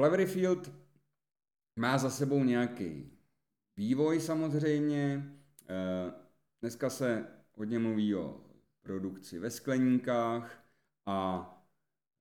Flowery 0.00 0.26
Field 0.26 0.72
má 1.76 1.98
za 1.98 2.10
sebou 2.10 2.44
nějaký 2.44 3.10
vývoj 3.76 4.20
samozřejmě, 4.20 5.34
dneska 6.60 6.90
se 6.90 7.26
hodně 7.56 7.78
mluví 7.78 8.14
o 8.14 8.40
produkci 8.82 9.38
ve 9.38 9.50
skleníkách 9.50 10.64
a 11.06 11.50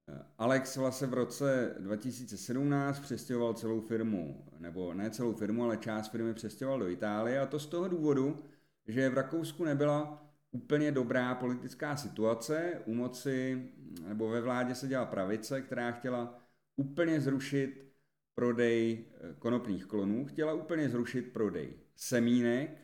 eh, 0.10 0.26
Alex 0.38 0.78
vlastně 0.78 1.08
v 1.08 1.14
roce 1.14 1.76
2017 1.80 3.00
přestěhoval 3.00 3.54
celou 3.54 3.82
firmu, 3.82 4.46
nebo 4.60 4.94
ne 4.94 5.10
celou 5.10 5.34
firmu, 5.34 5.64
ale 5.64 5.78
část 5.78 6.12
firmy 6.12 6.34
přestěhoval 6.34 6.80
do 6.80 6.90
Itálie 6.90 7.40
a 7.40 7.46
to 7.46 7.60
z 7.60 7.66
toho 7.66 7.88
důvodu, 7.88 8.44
že 8.88 9.10
v 9.10 9.14
Rakousku 9.14 9.66
nebyla 9.66 10.24
úplně 10.52 10.92
dobrá 10.92 11.36
politická 11.36 11.96
situace. 11.96 12.82
U 12.86 12.94
moci 12.94 13.70
nebo 14.08 14.30
ve 14.30 14.42
vládě 14.42 14.76
se 14.76 14.88
dělala 14.88 15.10
pravice, 15.10 15.62
která 15.62 15.92
chtěla 15.92 16.40
úplně 16.76 17.22
zrušit 17.22 17.94
prodej 18.36 19.06
eh, 19.16 19.34
konopných 19.40 19.86
klonů, 19.86 20.26
chtěla 20.26 20.54
úplně 20.54 20.90
zrušit 20.90 21.34
prodej 21.34 21.74
semínek 21.96 22.84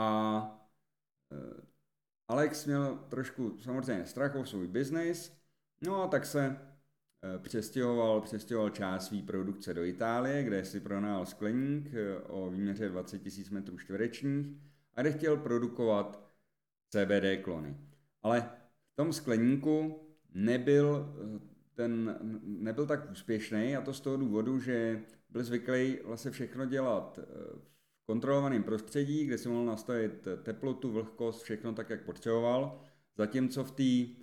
a 0.00 0.70
eh, 1.32 1.62
Alex 2.28 2.66
měl 2.66 2.98
trošku 3.08 3.58
samozřejmě 3.58 4.06
strach 4.06 4.34
o 4.34 4.44
svůj 4.44 4.66
biznis, 4.66 5.36
no 5.80 6.02
a 6.02 6.08
tak 6.08 6.26
se 6.26 6.46
eh, 6.46 7.38
přestěhoval, 7.38 8.20
přestěhoval 8.20 8.70
část 8.70 9.06
své 9.06 9.22
produkce 9.22 9.74
do 9.74 9.84
Itálie, 9.84 10.42
kde 10.42 10.64
si 10.64 10.80
pronajal 10.80 11.26
skleník 11.26 11.94
eh, 11.94 12.18
o 12.18 12.50
výměře 12.50 12.88
20 12.88 13.22
000 13.26 13.36
metrů 13.50 13.78
čtverečních 13.78 14.46
a 14.94 15.00
kde 15.00 15.12
chtěl 15.12 15.36
produkovat 15.36 16.30
CBD 16.88 17.44
klony. 17.44 17.76
Ale 18.22 18.40
v 18.92 18.96
tom 18.96 19.12
skleníku 19.12 20.06
nebyl 20.34 21.14
ten 21.74 22.18
nebyl 22.42 22.86
tak 22.86 23.10
úspěšný 23.10 23.76
a 23.76 23.80
to 23.80 23.92
z 23.92 24.00
toho 24.00 24.16
důvodu, 24.16 24.60
že 24.60 25.02
byl 25.30 25.44
zvyklý 25.44 25.98
vlastně 26.04 26.30
všechno 26.30 26.66
dělat 26.66 27.18
kontrolovaném 28.10 28.62
prostředí, 28.62 29.24
kde 29.26 29.38
si 29.38 29.48
mohl 29.48 29.64
nastavit 29.64 30.28
teplotu, 30.42 30.92
vlhkost, 30.92 31.42
všechno 31.42 31.72
tak, 31.72 31.90
jak 31.90 32.04
potřeboval. 32.04 32.80
Zatímco 33.16 33.64
v 33.64 33.70
té 33.70 34.14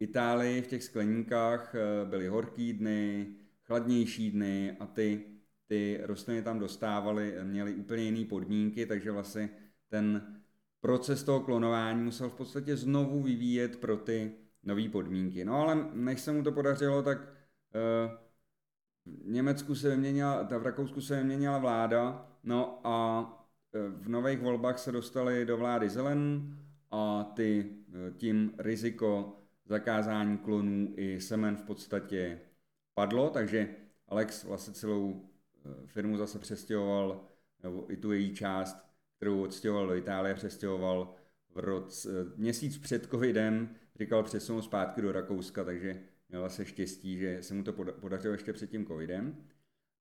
Itálii, 0.00 0.62
v 0.62 0.66
těch 0.66 0.84
skleníkách 0.84 1.74
eh, 1.74 2.04
byly 2.04 2.28
horký 2.28 2.72
dny, 2.72 3.26
chladnější 3.62 4.30
dny 4.30 4.76
a 4.80 4.86
ty, 4.86 5.24
ty 5.66 6.00
rostliny 6.02 6.42
tam 6.42 6.58
dostávaly, 6.58 7.34
měly 7.42 7.74
úplně 7.74 8.02
jiné 8.02 8.24
podmínky, 8.24 8.86
takže 8.86 9.10
vlastně 9.10 9.50
ten 9.88 10.36
proces 10.80 11.24
toho 11.24 11.40
klonování 11.40 12.02
musel 12.02 12.30
v 12.30 12.34
podstatě 12.34 12.76
znovu 12.76 13.22
vyvíjet 13.22 13.76
pro 13.76 13.96
ty 13.96 14.32
nové 14.62 14.88
podmínky. 14.88 15.44
No 15.44 15.54
ale 15.54 15.88
než 15.92 16.20
se 16.20 16.32
mu 16.32 16.42
to 16.42 16.52
podařilo, 16.52 17.02
tak 17.02 17.18
uh, 17.18 18.26
v 19.24 19.30
Německu 19.30 19.74
se 19.74 19.90
vyměnila, 19.90 20.44
ta 20.44 20.58
v 20.58 20.62
Rakousku 20.62 21.00
se 21.00 21.16
vyměnila 21.16 21.58
vláda, 21.58 22.35
no 22.46 22.80
a 22.84 23.26
e, 23.72 23.88
v 23.88 24.08
nových 24.08 24.40
volbách 24.40 24.78
se 24.78 24.92
dostali 24.92 25.46
do 25.46 25.56
vlády 25.56 25.90
zelen 25.90 26.52
a 26.90 27.24
ty, 27.24 27.70
e, 28.08 28.12
tím 28.12 28.52
riziko 28.58 29.36
zakázání 29.64 30.38
klonů 30.38 30.94
i 30.96 31.20
semen 31.20 31.56
v 31.56 31.62
podstatě 31.62 32.40
padlo, 32.94 33.30
takže 33.30 33.68
Alex 34.08 34.44
vlastně 34.44 34.74
celou 34.74 35.30
e, 35.64 35.86
firmu 35.86 36.16
zase 36.16 36.38
přestěhoval, 36.38 37.24
nebo 37.62 37.92
i 37.92 37.96
tu 37.96 38.12
její 38.12 38.34
část, 38.34 38.76
kterou 39.16 39.42
odstěhoval 39.42 39.86
do 39.86 39.96
Itálie, 39.96 40.34
přestěhoval 40.34 41.14
v 41.54 41.58
roce, 41.58 42.08
měsíc 42.36 42.78
před 42.78 43.06
covidem, 43.10 43.68
říkal 43.98 44.22
přesunout 44.22 44.62
zpátky 44.62 45.02
do 45.02 45.12
Rakouska, 45.12 45.64
takže 45.64 46.02
měl 46.28 46.40
vlastně 46.40 46.64
štěstí, 46.64 47.18
že 47.18 47.42
se 47.42 47.54
mu 47.54 47.62
to 47.62 47.72
podařilo 47.72 48.34
ještě 48.34 48.52
před 48.52 48.70
tím 48.70 48.86
covidem. 48.86 49.36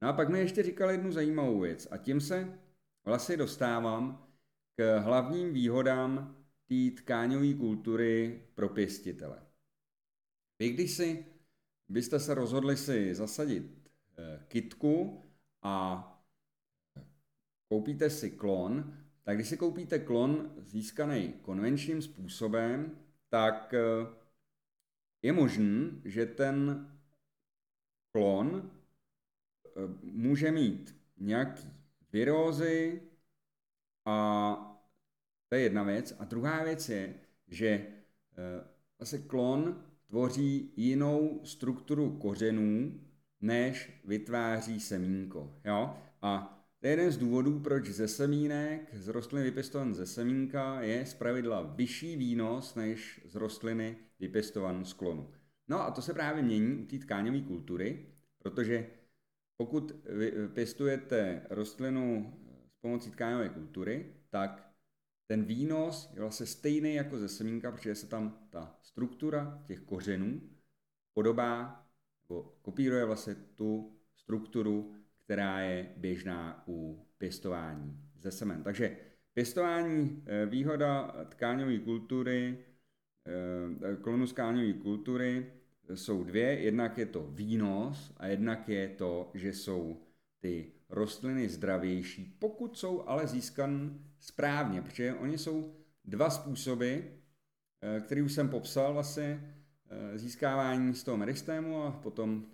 No 0.06 0.10
a 0.10 0.14
pak 0.14 0.30
mi 0.30 0.40
ještě 0.40 0.64
říkal 0.64 0.92
jednu 0.92 1.12
zajímavou 1.12 1.60
věc 1.60 1.88
a 1.92 1.98
tím 1.98 2.22
se 2.22 2.60
vlastně 3.06 3.38
dostávám 3.38 4.28
k 4.76 5.00
hlavním 5.00 5.54
výhodám 5.54 6.38
té 6.66 7.02
tkáňové 7.02 7.54
kultury 7.54 8.42
pro 8.56 8.70
pěstitele. 8.70 9.42
Vy, 10.60 10.70
když 10.70 10.92
si 10.92 11.26
byste 11.90 12.20
se 12.20 12.34
rozhodli 12.34 12.78
si 12.78 13.16
zasadit 13.16 13.92
eh, 14.18 14.46
kitku 14.48 15.24
a 15.62 16.06
koupíte 17.68 18.10
si 18.10 18.32
klon, 18.32 18.98
tak 19.24 19.38
když 19.38 19.50
si 19.50 19.58
koupíte 19.58 20.00
klon 20.00 20.54
získaný 20.58 21.34
konvenčním 21.42 22.02
způsobem, 22.02 22.98
tak 23.30 23.74
eh, 23.74 24.08
je 25.22 25.34
možné, 25.34 25.90
že 26.04 26.26
ten 26.26 26.88
klon 28.12 28.72
může 30.02 30.52
mít 30.52 30.96
nějaký 31.18 31.70
virózy 32.14 33.02
a 34.06 34.72
to 35.50 35.56
je 35.56 35.62
jedna 35.62 35.84
věc. 35.84 36.16
A 36.20 36.26
druhá 36.26 36.64
věc 36.64 36.90
je, 36.90 37.14
že 37.48 37.88
vlastně 39.00 39.20
klon 39.20 39.84
tvoří 40.08 40.74
jinou 40.76 41.42
strukturu 41.44 42.18
kořenů, 42.18 43.02
než 43.42 44.02
vytváří 44.06 44.80
semínko. 44.80 45.60
Jo? 45.66 45.98
A 46.22 46.52
to 46.80 46.88
je 46.88 46.94
jeden 46.94 47.12
z 47.12 47.18
důvodů, 47.18 47.60
proč 47.60 47.86
ze 47.86 48.08
semínek, 48.08 48.96
z 48.96 49.08
rostliny 49.08 49.46
vypěstované 49.46 49.94
ze 49.94 50.06
semínka, 50.06 50.82
je 50.82 51.06
zpravidla 51.06 51.62
vyšší 51.62 52.16
výnos 52.16 52.76
než 52.76 53.22
z 53.26 53.36
rostliny 53.36 53.98
vypěstované 54.20 54.86
z 54.86 54.94
klonu. 54.94 55.32
No 55.68 55.82
a 55.82 55.92
to 55.92 56.02
se 56.02 56.14
právě 56.14 56.44
mění 56.44 56.76
u 56.76 56.86
té 56.86 56.98
tkáňové 56.98 57.42
kultury, 57.42 58.06
protože 58.38 58.88
pokud 59.58 59.92
pěstujete 60.54 61.48
rostlinu 61.50 62.34
s 62.68 62.78
pomocí 62.78 63.12
tkáňové 63.12 63.50
kultury, 63.50 64.14
tak 64.30 64.72
ten 65.28 65.44
výnos 65.44 66.12
je 66.14 66.22
vlastně 66.22 66.46
stejný 66.46 66.96
jako 66.96 67.18
ze 67.18 67.30
semínka, 67.30 67.72
protože 67.72 67.96
se 67.96 68.08
tam 68.08 68.48
ta 68.50 68.80
struktura 68.82 69.64
těch 69.68 69.80
kořenů 69.80 70.42
podobá 71.14 71.86
nebo 72.30 72.58
kopíruje 72.62 73.06
vlastně 73.06 73.36
tu 73.36 74.00
strukturu, 74.16 74.96
která 75.24 75.60
je 75.60 75.94
běžná 75.98 76.64
u 76.68 77.08
pěstování 77.18 78.00
ze 78.20 78.32
semen. 78.32 78.64
Takže 78.64 78.98
pěstování, 79.34 80.24
eh, 80.26 80.46
výhoda 80.46 81.16
tkáňové 81.30 81.80
kultury, 81.80 82.66
eh, 83.26 83.96
klonu 83.96 84.28
tkáňové 84.28 84.74
kultury 84.74 85.54
jsou 85.94 86.24
dvě. 86.24 86.60
Jednak 86.60 86.98
je 86.98 87.06
to 87.06 87.28
výnos 87.32 88.14
a 88.18 88.28
jednak 88.28 88.70
je 88.70 88.90
to, 88.90 89.32
že 89.34 89.54
jsou 89.54 90.02
ty 90.40 90.72
rostliny 90.90 91.50
zdravější, 91.50 92.36
pokud 92.40 92.78
jsou 92.78 93.08
ale 93.08 93.28
získané 93.28 93.90
správně, 94.20 94.82
protože 94.82 95.14
oni 95.14 95.38
jsou 95.38 95.76
dva 96.06 96.30
způsoby, 96.30 96.96
eh, 96.96 98.02
který 98.02 98.22
už 98.22 98.34
jsem 98.34 98.50
popsal, 98.50 98.94
vlastně 98.94 99.56
získávání 100.16 100.96
z 100.96 101.04
toho 101.04 101.18
meristému 101.18 101.84
a 101.84 101.92
potom, 101.92 102.46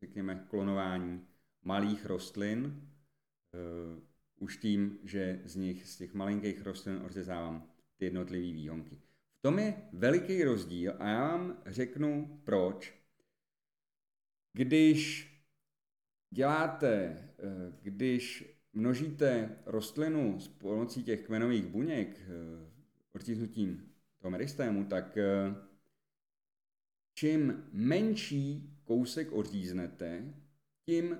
řekněme, 0.00 0.46
klonování 0.50 1.26
malých 1.62 2.06
rostlin, 2.06 2.64
uh, 2.64 4.02
už 4.38 4.56
tím, 4.56 4.98
že 5.04 5.40
z 5.44 5.56
nich, 5.56 5.86
z 5.86 5.96
těch 5.96 6.14
malinkých 6.14 6.62
rostlin 6.62 7.02
odřezávám 7.06 7.68
ty 7.96 8.04
jednotlivé 8.04 8.52
výhonky. 8.52 9.00
Tom 9.46 9.58
je 9.58 9.74
veliký 9.92 10.44
rozdíl 10.44 10.94
a 10.98 11.08
já 11.08 11.20
vám 11.20 11.62
řeknu 11.66 12.40
proč. 12.44 12.94
Když 14.52 15.30
děláte, 16.30 16.94
eh, 17.38 17.72
když 17.82 18.44
množíte 18.72 19.58
rostlinu 19.66 20.40
s 20.40 20.48
pomocí 20.48 21.04
těch 21.04 21.26
kmenových 21.26 21.66
buněk 21.66 22.20
eh, 22.20 22.26
odtisknutím 23.12 23.92
toho 24.18 24.30
meristému, 24.30 24.84
tak 24.84 25.18
čím 27.14 27.68
menší 27.72 28.78
kousek 28.84 29.32
odříznete, 29.32 30.34
tím 30.84 31.18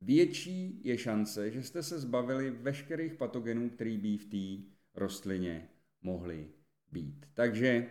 větší 0.00 0.80
je 0.84 0.98
šance, 0.98 1.50
že 1.50 1.62
jste 1.62 1.82
se 1.82 2.00
zbavili 2.00 2.50
veškerých 2.50 3.14
patogenů, 3.14 3.70
který 3.70 3.98
by 3.98 4.16
v 4.16 4.26
té 4.26 4.72
rostlině 4.94 5.68
mohly 6.02 6.61
být. 6.92 7.26
Takže 7.34 7.90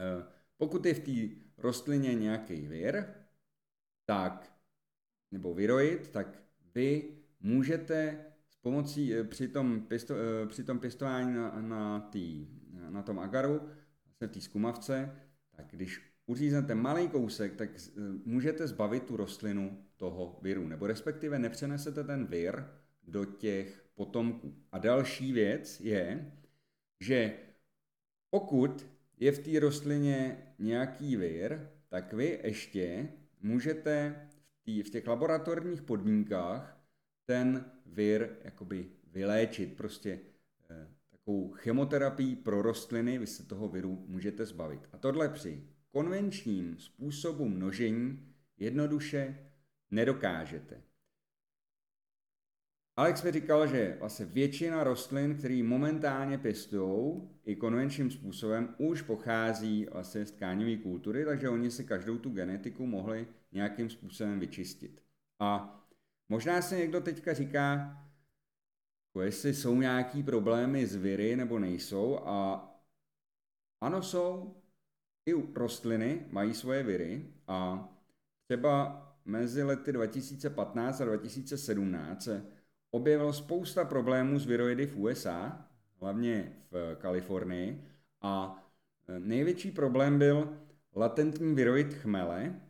eh, 0.00 0.24
pokud 0.56 0.86
je 0.86 0.94
v 0.94 1.00
té 1.00 1.36
rostlině 1.58 2.14
nějaký 2.14 2.66
vir, 2.66 3.04
tak, 4.04 4.52
nebo 5.30 5.54
viroid, 5.54 6.08
tak 6.08 6.42
vy 6.74 7.16
můžete 7.40 8.24
s 8.48 8.56
pomocí 8.56 9.14
eh, 9.14 9.24
při 9.24 9.48
tom, 9.48 9.80
pěsto, 9.80 10.14
eh, 10.14 10.46
při 10.46 10.64
tom 10.64 10.78
pěstování 10.78 11.34
na, 11.34 11.60
na, 11.60 12.00
tý, 12.00 12.48
na 12.88 13.02
tom 13.02 13.18
agaru, 13.18 13.60
vlastně 14.04 14.26
v 14.26 14.30
té 14.30 14.40
skumavce, 14.40 15.16
tak 15.56 15.66
když 15.70 16.02
uříznete 16.26 16.74
malý 16.74 17.08
kousek, 17.08 17.56
tak 17.56 17.70
můžete 18.24 18.66
zbavit 18.66 19.02
tu 19.02 19.16
rostlinu 19.16 19.84
toho 19.96 20.38
viru, 20.42 20.68
nebo 20.68 20.86
respektive 20.86 21.38
nepřenesete 21.38 22.04
ten 22.04 22.26
vir 22.26 22.64
do 23.02 23.24
těch 23.24 23.86
potomků. 23.94 24.54
A 24.72 24.78
další 24.78 25.32
věc 25.32 25.80
je, 25.80 26.32
že 27.00 27.38
pokud 28.30 28.86
je 29.16 29.32
v 29.32 29.38
té 29.38 29.60
rostlině 29.60 30.38
nějaký 30.58 31.16
vir, 31.16 31.68
tak 31.88 32.12
vy 32.12 32.40
ještě 32.44 33.08
můžete 33.40 34.26
v, 34.48 34.64
tý, 34.64 34.82
v 34.82 34.90
těch 34.90 35.06
laboratorních 35.06 35.82
podmínkách 35.82 36.80
ten 37.24 37.64
vir 37.86 38.36
jakoby 38.44 38.86
vyléčit. 39.12 39.76
Prostě 39.76 40.20
eh, 40.70 40.88
takovou 41.10 41.52
chemoterapii 41.52 42.36
pro 42.36 42.62
rostliny 42.62 43.18
vy 43.18 43.26
se 43.26 43.42
toho 43.42 43.68
viru 43.68 44.04
můžete 44.06 44.46
zbavit. 44.46 44.80
A 44.92 44.98
tohle 44.98 45.28
při 45.28 45.64
konvenčním 45.90 46.78
způsobu 46.78 47.48
množení 47.48 48.34
jednoduše 48.58 49.38
nedokážete. 49.90 50.82
Alex 52.98 53.22
mi 53.22 53.32
říkal, 53.32 53.66
že 53.66 53.96
vlastně 54.00 54.26
většina 54.26 54.84
rostlin, 54.84 55.36
které 55.36 55.62
momentálně 55.62 56.38
pěstují 56.38 57.22
i 57.44 57.56
konvenčním 57.56 58.10
způsobem, 58.10 58.74
už 58.78 59.02
pochází 59.02 59.86
vlastně 59.92 60.26
z 60.26 60.30
tkáňové 60.30 60.76
kultury, 60.76 61.24
takže 61.24 61.48
oni 61.48 61.70
si 61.70 61.84
každou 61.84 62.18
tu 62.18 62.30
genetiku 62.30 62.86
mohli 62.86 63.26
nějakým 63.52 63.90
způsobem 63.90 64.40
vyčistit. 64.40 65.02
A 65.40 65.80
možná 66.28 66.62
se 66.62 66.76
někdo 66.76 67.00
teďka 67.00 67.34
říká, 67.34 67.96
jestli 69.22 69.54
jsou 69.54 69.80
nějaký 69.80 70.22
problémy 70.22 70.86
s 70.86 70.96
viry 70.96 71.36
nebo 71.36 71.58
nejsou 71.58 72.18
a 72.18 72.68
ano 73.80 74.02
jsou, 74.02 74.56
i 75.28 75.54
rostliny 75.54 76.26
mají 76.30 76.54
svoje 76.54 76.82
viry 76.82 77.34
a 77.46 77.88
třeba 78.44 79.02
mezi 79.24 79.62
lety 79.62 79.92
2015 79.92 81.00
a 81.00 81.04
2017 81.04 82.22
se 82.22 82.55
objevilo 82.96 83.32
spousta 83.32 83.84
problémů 83.84 84.38
s 84.38 84.46
viroidy 84.46 84.86
v 84.86 84.96
USA, 84.96 85.68
hlavně 86.00 86.52
v 86.70 86.96
Kalifornii, 86.96 87.84
a 88.22 88.62
e, 89.08 89.20
největší 89.20 89.70
problém 89.70 90.18
byl 90.18 90.48
latentní 90.94 91.54
viroid 91.54 91.94
chmele 91.94 92.60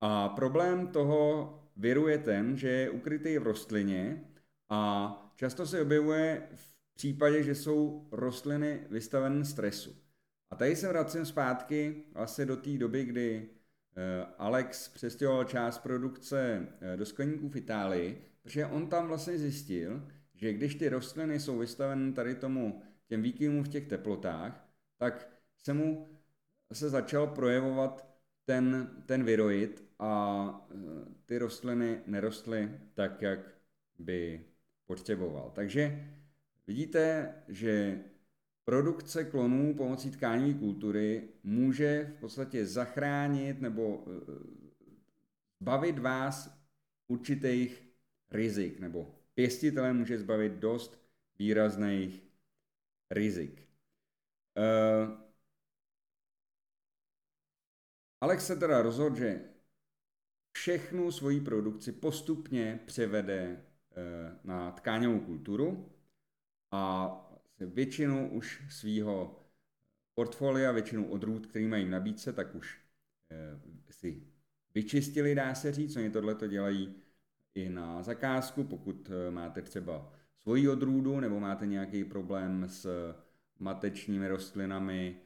a 0.00 0.28
problém 0.28 0.86
toho 0.86 1.50
viru 1.76 2.08
je 2.08 2.18
ten, 2.18 2.56
že 2.56 2.68
je 2.68 2.90
ukrytý 2.90 3.38
v 3.38 3.42
rostlině 3.42 4.24
a 4.68 5.32
často 5.36 5.66
se 5.66 5.82
objevuje 5.82 6.48
v 6.54 6.74
případě, 6.94 7.42
že 7.42 7.54
jsou 7.54 8.08
rostliny 8.12 8.80
vystaveny 8.90 9.44
stresu. 9.44 9.96
A 10.50 10.56
tady 10.56 10.76
se 10.76 10.88
vracím 10.88 11.26
zpátky 11.26 12.02
vlastně 12.12 12.46
do 12.46 12.56
té 12.56 12.78
doby, 12.78 13.04
kdy 13.04 13.48
Alex 14.38 14.88
přestěhoval 14.88 15.44
část 15.44 15.78
produkce 15.78 16.68
eh, 16.80 16.96
do 16.96 17.06
skleníků 17.06 17.48
v 17.48 17.56
Itálii, 17.56 18.24
protože 18.42 18.66
on 18.66 18.88
tam 18.88 19.08
vlastně 19.08 19.38
zjistil, 19.38 20.08
že 20.34 20.52
když 20.52 20.74
ty 20.74 20.88
rostliny 20.88 21.40
jsou 21.40 21.58
vystaveny 21.58 22.12
tady 22.12 22.34
tomu 22.34 22.82
těm 23.06 23.22
výkynům 23.22 23.64
v 23.64 23.68
těch 23.68 23.86
teplotách, 23.86 24.68
tak 24.96 25.28
se 25.58 25.74
mu 25.74 26.08
se 26.72 26.90
začal 26.90 27.26
projevovat 27.26 28.14
ten, 28.44 28.90
ten 29.06 29.24
viroid 29.24 29.84
a 29.98 30.66
eh, 30.70 30.74
ty 31.26 31.38
rostliny 31.38 32.00
nerostly 32.06 32.80
tak, 32.94 33.22
jak 33.22 33.38
by 33.98 34.44
potřeboval. 34.86 35.52
Takže 35.54 36.08
vidíte, 36.66 37.34
že 37.48 38.00
Produkce 38.64 39.24
klonů 39.24 39.74
pomocí 39.74 40.10
tkání 40.10 40.54
kultury 40.54 41.28
může 41.42 42.14
v 42.16 42.20
podstatě 42.20 42.66
zachránit 42.66 43.60
nebo 43.60 44.04
eh, 44.06 44.10
bavit 45.60 45.98
vás 45.98 46.64
určitých 47.08 47.88
rizik, 48.30 48.80
nebo 48.80 49.14
pěstitele 49.34 49.92
může 49.92 50.18
zbavit 50.18 50.52
dost 50.52 51.00
výrazných 51.38 52.22
rizik. 53.10 53.68
Uh, 54.56 55.24
Alex 58.20 58.46
se 58.46 58.56
teda 58.56 58.82
rozhodl, 58.82 59.16
že 59.16 59.40
všechnu 60.52 61.12
svoji 61.12 61.40
produkci 61.40 61.92
postupně 61.92 62.80
převede 62.86 63.64
na 64.44 64.70
tkáňovou 64.70 65.20
kulturu 65.20 65.92
a 66.70 67.23
většinu 67.66 68.30
už 68.30 68.62
svého 68.70 69.40
portfolia, 70.14 70.72
většinu 70.72 71.08
odrůd, 71.10 71.46
který 71.46 71.66
mají 71.66 71.88
nabídce, 71.88 72.32
tak 72.32 72.54
už 72.54 72.80
si 73.90 74.22
vyčistili, 74.74 75.34
dá 75.34 75.54
se 75.54 75.72
říct. 75.72 75.96
Oni 75.96 76.10
tohle 76.10 76.34
to 76.34 76.46
dělají 76.46 76.94
i 77.54 77.68
na 77.68 78.02
zakázku, 78.02 78.64
pokud 78.64 79.10
máte 79.30 79.62
třeba 79.62 80.12
svoji 80.42 80.68
odrůdu 80.68 81.20
nebo 81.20 81.40
máte 81.40 81.66
nějaký 81.66 82.04
problém 82.04 82.64
s 82.68 83.14
matečními 83.58 84.28
rostlinami, 84.28 85.16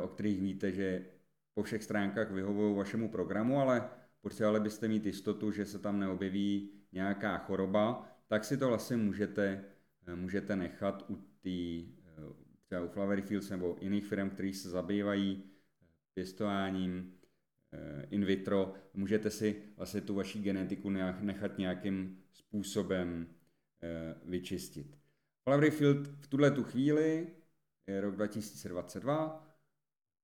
o 0.00 0.08
kterých 0.08 0.40
víte, 0.40 0.72
že 0.72 1.06
po 1.54 1.62
všech 1.62 1.84
stránkách 1.84 2.30
vyhovují 2.30 2.76
vašemu 2.76 3.08
programu, 3.08 3.60
ale 3.60 3.88
potřebovali 4.20 4.60
byste 4.60 4.88
mít 4.88 5.06
jistotu, 5.06 5.52
že 5.52 5.66
se 5.66 5.78
tam 5.78 6.00
neobjeví 6.00 6.70
nějaká 6.92 7.38
choroba, 7.38 8.08
tak 8.26 8.44
si 8.44 8.56
to 8.56 8.68
vlastně 8.68 8.96
můžete, 8.96 9.64
můžete 10.14 10.56
nechat 10.56 11.10
u 11.10 11.33
tý, 11.44 11.88
třeba 12.66 12.82
u 12.84 12.88
Flowery 12.88 13.22
Fields 13.22 13.50
nebo 13.50 13.76
jiných 13.80 14.06
firm, 14.06 14.30
které 14.30 14.52
se 14.52 14.70
zabývají 14.70 15.44
pěstováním 16.14 17.14
eh, 17.72 18.06
in 18.10 18.24
vitro, 18.24 18.74
můžete 18.94 19.30
si 19.30 19.62
vlastně 19.76 20.00
tu 20.00 20.14
vaši 20.14 20.38
genetiku 20.38 20.90
nechat 21.20 21.58
nějakým 21.58 22.18
způsobem 22.32 23.26
vyčistit. 24.24 24.98
Flowery 25.48 25.70
Field 25.70 26.06
v 26.06 26.26
tuhle 26.26 26.50
tu 26.50 26.64
chvíli 26.64 27.26
je 27.86 28.00
rok 28.00 28.14
2022, 28.14 29.56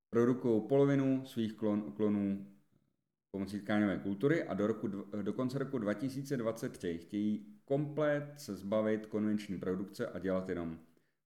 produkují 0.09 0.61
polovinu 0.67 1.25
svých 1.25 1.53
klon, 1.53 1.91
klonů 1.91 2.47
pomocí 3.31 3.59
tkáňové 3.59 3.97
kultury 3.97 4.43
a 4.43 4.53
do, 4.53 4.67
roku, 4.67 4.87
do 5.21 5.33
konce 5.33 5.59
roku 5.59 5.77
2023 5.77 6.97
chtějí 6.97 7.45
komplet 7.65 8.33
se 8.37 8.55
zbavit 8.55 9.05
konvenční 9.05 9.57
produkce 9.57 10.07
a 10.07 10.19
dělat 10.19 10.49
jenom 10.49 10.79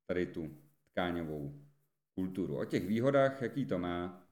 tady 0.05 0.25
tu 0.25 0.57
tkáňovou 0.91 1.53
kulturu. 2.15 2.57
O 2.57 2.65
těch 2.65 2.87
výhodách, 2.87 3.41
jaký 3.41 3.65
to 3.65 3.79
má, 3.79 4.27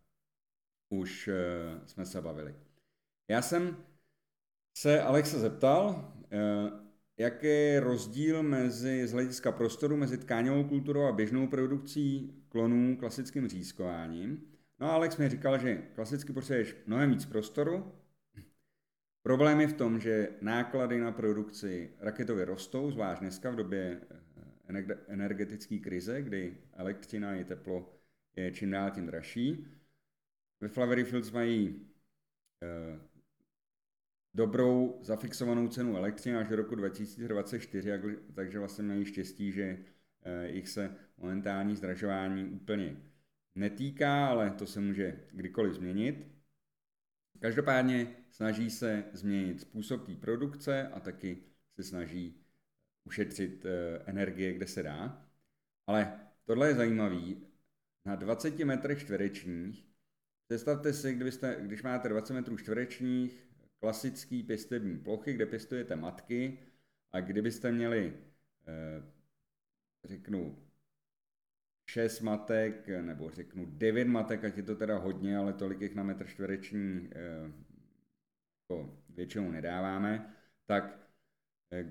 už 0.89 1.27
uh, 1.27 1.85
jsme 1.85 2.05
se 2.05 2.21
bavili. 2.21 2.55
Já 3.27 3.41
jsem 3.41 3.77
se 4.77 5.01
Alexa 5.01 5.39
zeptal, 5.39 6.13
uh, 6.33 6.83
jaký 7.17 7.47
je 7.47 7.79
rozdíl 7.79 8.43
mezi, 8.43 9.07
z 9.07 9.11
hlediska 9.11 9.51
prostoru 9.51 9.97
mezi 9.97 10.17
tkáňovou 10.17 10.63
kulturou 10.63 11.05
a 11.05 11.11
běžnou 11.11 11.47
produkcí 11.47 12.33
klonů 12.49 12.97
klasickým 12.97 13.47
řízkováním. 13.47 14.53
No 14.79 14.87
a 14.87 14.93
Alex 14.93 15.17
mi 15.17 15.29
říkal, 15.29 15.59
že 15.59 15.75
klasicky 15.75 16.33
potřebuješ 16.33 16.75
mnohem 16.85 17.11
víc 17.11 17.25
prostoru. 17.25 17.91
Problém 19.23 19.61
je 19.61 19.67
v 19.67 19.73
tom, 19.73 19.99
že 19.99 20.29
náklady 20.41 20.99
na 20.99 21.11
produkci 21.11 21.91
raketově 21.99 22.45
rostou, 22.45 22.91
zvlášť 22.91 23.21
dneska 23.21 23.51
v 23.51 23.55
době 23.55 24.01
eh, 24.01 24.32
energetické 25.07 25.77
krize, 25.77 26.21
kdy 26.21 26.57
elektřina 26.73 27.35
i 27.35 27.43
teplo 27.43 27.99
je 28.35 28.51
čím 28.51 28.71
dál 28.71 28.91
tím 28.91 29.05
dražší. 29.05 29.67
Ve 30.61 30.67
Flavery 30.67 31.03
Fields 31.03 31.31
mají 31.31 31.87
eh, 32.63 32.99
dobrou 34.33 34.99
zafixovanou 35.01 35.67
cenu 35.67 35.97
elektřiny 35.97 36.37
až 36.37 36.47
do 36.47 36.55
roku 36.55 36.75
2024, 36.75 37.91
takže 38.35 38.59
vlastně 38.59 38.83
mají 38.83 39.05
štěstí, 39.05 39.51
že 39.51 39.77
eh, 40.23 40.49
jich 40.49 40.69
se 40.69 40.95
momentální 41.17 41.75
zdražování 41.75 42.45
úplně 42.45 42.97
netýká, 43.55 44.27
ale 44.27 44.51
to 44.51 44.65
se 44.65 44.79
může 44.79 45.19
kdykoliv 45.31 45.73
změnit. 45.73 46.27
Každopádně 47.39 48.15
snaží 48.29 48.69
se 48.69 49.03
změnit 49.13 49.61
způsob 49.61 50.05
té 50.05 50.15
produkce 50.15 50.87
a 50.87 50.99
taky 50.99 51.43
se 51.75 51.83
snaží 51.83 52.42
ušetřit 53.03 53.65
eh, 53.65 54.03
energie, 54.05 54.53
kde 54.53 54.67
se 54.67 54.83
dá. 54.83 55.27
Ale 55.87 56.19
tohle 56.45 56.67
je 56.67 56.75
zajímavé. 56.75 57.35
Na 58.05 58.15
20 58.15 58.59
metrech 58.59 58.99
čtverečních, 58.99 59.87
představte 60.47 60.93
si, 60.93 61.13
kdybyste, 61.13 61.57
když 61.61 61.83
máte 61.83 62.09
20 62.09 62.33
metrů 62.33 62.57
čtverečních, 62.57 63.47
klasický 63.79 64.43
pěstební 64.43 64.97
plochy, 64.97 65.33
kde 65.33 65.45
pěstujete 65.45 65.95
matky 65.95 66.59
a 67.11 67.19
kdybyste 67.19 67.71
měli, 67.71 68.13
eh, 68.67 69.03
řeknu, 70.03 70.57
šest 71.85 72.21
matek, 72.21 72.87
nebo 72.87 73.29
řeknu 73.29 73.65
devět 73.65 74.07
matek, 74.07 74.43
ať 74.43 74.57
je 74.57 74.63
to 74.63 74.75
teda 74.75 74.97
hodně, 74.97 75.37
ale 75.37 75.53
tolik 75.53 75.81
jich 75.81 75.95
na 75.95 76.03
metr 76.03 76.27
čtvereční 76.27 77.09
jako 78.73 78.99
většinou 79.09 79.51
nedáváme, 79.51 80.35
tak 80.65 81.02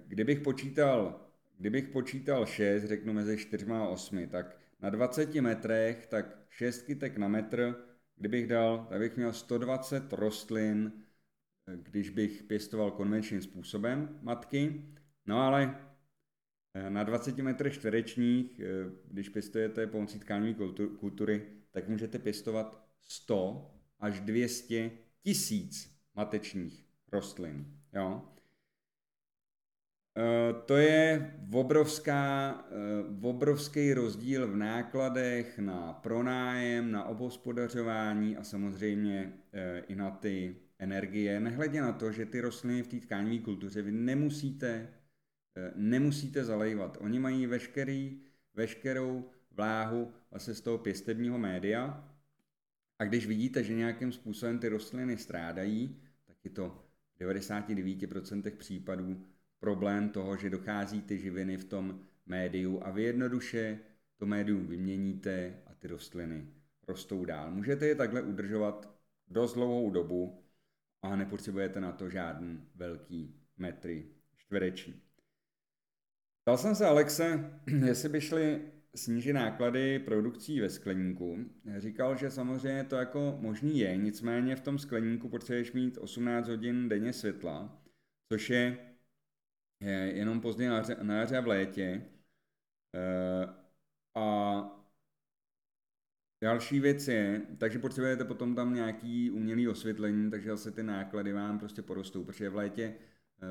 kdybych 0.07 0.41
počítal, 0.41 1.27
kdybych 1.59 1.89
počítal 1.89 2.47
6, 2.47 2.85
řeknu 2.85 3.13
mezi 3.13 3.37
4 3.37 3.67
a 3.67 3.89
8, 3.89 4.29
tak 4.29 4.59
na 4.81 4.91
20 4.91 5.35
metrech, 5.35 6.07
tak 6.07 6.39
6 6.49 6.83
kytek 6.83 7.17
na 7.17 7.29
metr, 7.29 7.75
kdybych 8.17 8.47
dal, 8.47 8.87
tak 8.89 8.99
bych 8.99 9.17
měl 9.17 9.33
120 9.33 10.13
rostlin, 10.13 10.93
eh, 11.69 11.77
když 11.83 12.11
bych 12.11 12.43
pěstoval 12.43 12.91
konvenčním 12.91 13.43
způsobem 13.43 14.19
matky. 14.23 14.85
No 15.27 15.41
ale 15.41 15.93
Eh, 16.75 16.91
na 16.91 17.05
20 17.05 17.43
metrech 17.43 17.75
čtverečních, 17.75 18.61
eh, 18.61 18.65
když 19.05 19.29
pěstujete 19.29 19.87
pomocí 19.87 20.19
tkání 20.19 20.57
kultury, 20.99 21.47
tak 21.71 21.89
můžete 21.89 22.19
pěstovat 22.19 22.87
100 23.01 23.71
až 23.99 24.21
200 24.21 24.91
tisíc 25.23 25.99
matečních 26.15 26.87
rostlin. 27.13 27.67
Jo? 27.93 28.29
Eh, 30.17 30.53
to 30.67 30.77
je 30.77 31.35
obrovská, 31.53 32.55
obrovský 33.23 33.95
rozdíl 33.95 34.49
v 34.49 34.57
nákladech 34.57 35.59
na 35.59 35.93
pronájem, 35.93 36.93
na 36.93 37.05
obhospodařování 37.05 38.37
a 38.37 38.45
samozřejmě 38.45 39.33
i 39.89 39.95
na 39.95 40.11
ty 40.11 40.57
energie. 40.79 41.41
Nehledě 41.41 41.81
na 41.81 41.93
to, 41.93 42.13
že 42.13 42.27
ty 42.27 42.41
rostliny 42.41 42.83
v 42.83 42.89
té 42.89 42.97
tkání 42.97 43.41
kultuře 43.41 43.83
vy 43.83 43.93
nemusíte 43.93 44.89
Eh, 45.57 45.73
nemusíte 45.75 46.45
zalejvat. 46.45 46.99
Oni 47.01 47.19
mají 47.19 47.47
veškerý, 47.47 48.21
veškerou 48.55 49.31
vláhu 49.51 50.13
vlastně 50.31 50.55
z 50.55 50.61
toho 50.61 50.79
pěstebního 50.79 51.39
média 51.39 52.09
a 52.99 53.05
když 53.05 53.27
vidíte, 53.27 53.65
že 53.65 53.75
nějakým 53.75 54.13
způsobem 54.13 54.59
ty 54.59 54.69
rostliny 54.69 55.17
strádají, 55.17 56.03
tak 56.25 56.37
je 56.45 56.51
to 56.51 56.89
v 57.15 57.21
99% 57.21 58.57
případů 58.57 59.27
problém 59.63 60.09
toho, 60.09 60.37
že 60.37 60.51
dochází 60.51 61.03
ty 61.03 61.19
živiny 61.19 61.57
v 61.57 61.65
tom 61.65 62.01
médiu 62.27 62.81
a 62.83 62.91
vy 62.91 63.03
jednoduše 63.03 63.79
to 64.17 64.27
médium 64.27 64.67
vyměníte 64.67 65.63
a 65.67 65.75
ty 65.75 65.89
rostliny 65.89 66.47
rostou 66.89 67.25
dál. 67.25 67.51
Můžete 67.51 67.87
je 67.87 67.95
takhle 67.95 68.23
udržovat 68.23 68.99
dost 69.29 69.55
dlouhou 69.55 69.91
dobu 69.91 70.43
a 71.03 71.17
nepotřebujete 71.17 71.81
na 71.81 71.93
to 71.93 72.11
žádný 72.11 72.63
velký 72.75 73.35
metry 73.57 74.07
čtvereční. 74.37 74.95
Ptal 76.43 76.59
jsem 76.59 76.75
se 76.75 76.87
Alexe, 76.87 77.51
jestli 77.87 78.09
by 78.09 78.21
šli 78.21 78.61
snížit 78.95 79.33
náklady 79.33 79.99
produkcí 79.99 80.61
ve 80.61 80.71
skleníku. 80.71 81.39
Říkal, 81.79 82.17
že 82.17 82.31
samozřejmě 82.31 82.85
to 82.85 82.97
jako 82.97 83.39
možný 83.41 83.79
je, 83.79 83.97
nicméně 83.97 84.57
v 84.57 84.61
tom 84.61 84.79
skleníku 84.79 85.29
potřebuješ 85.29 85.73
mít 85.73 85.99
18 85.99 86.49
hodin 86.49 86.89
denně 86.89 87.13
světla, 87.13 87.83
což 88.29 88.51
je, 88.51 88.92
jenom 89.91 90.41
pozdě 90.41 90.71
na 91.03 91.15
jaře 91.17 91.39
a 91.39 91.41
v 91.41 91.47
létě. 91.47 92.07
Eh, 92.95 93.47
a 94.15 94.79
Další 96.43 96.81
věc 96.81 97.09
je, 97.09 97.43
takže 97.59 97.79
potřebujete 97.79 98.25
potom 98.25 98.55
tam 98.55 98.75
nějaký 98.75 99.31
umělý 99.31 99.69
osvětlení, 99.69 100.31
takže 100.31 100.51
zase 100.51 100.71
ty 100.71 100.83
náklady 100.83 101.33
vám 101.33 101.59
prostě 101.59 101.83
porostou, 101.83 102.25
protože 102.25 102.49
v 102.51 102.57
létě 102.57 102.95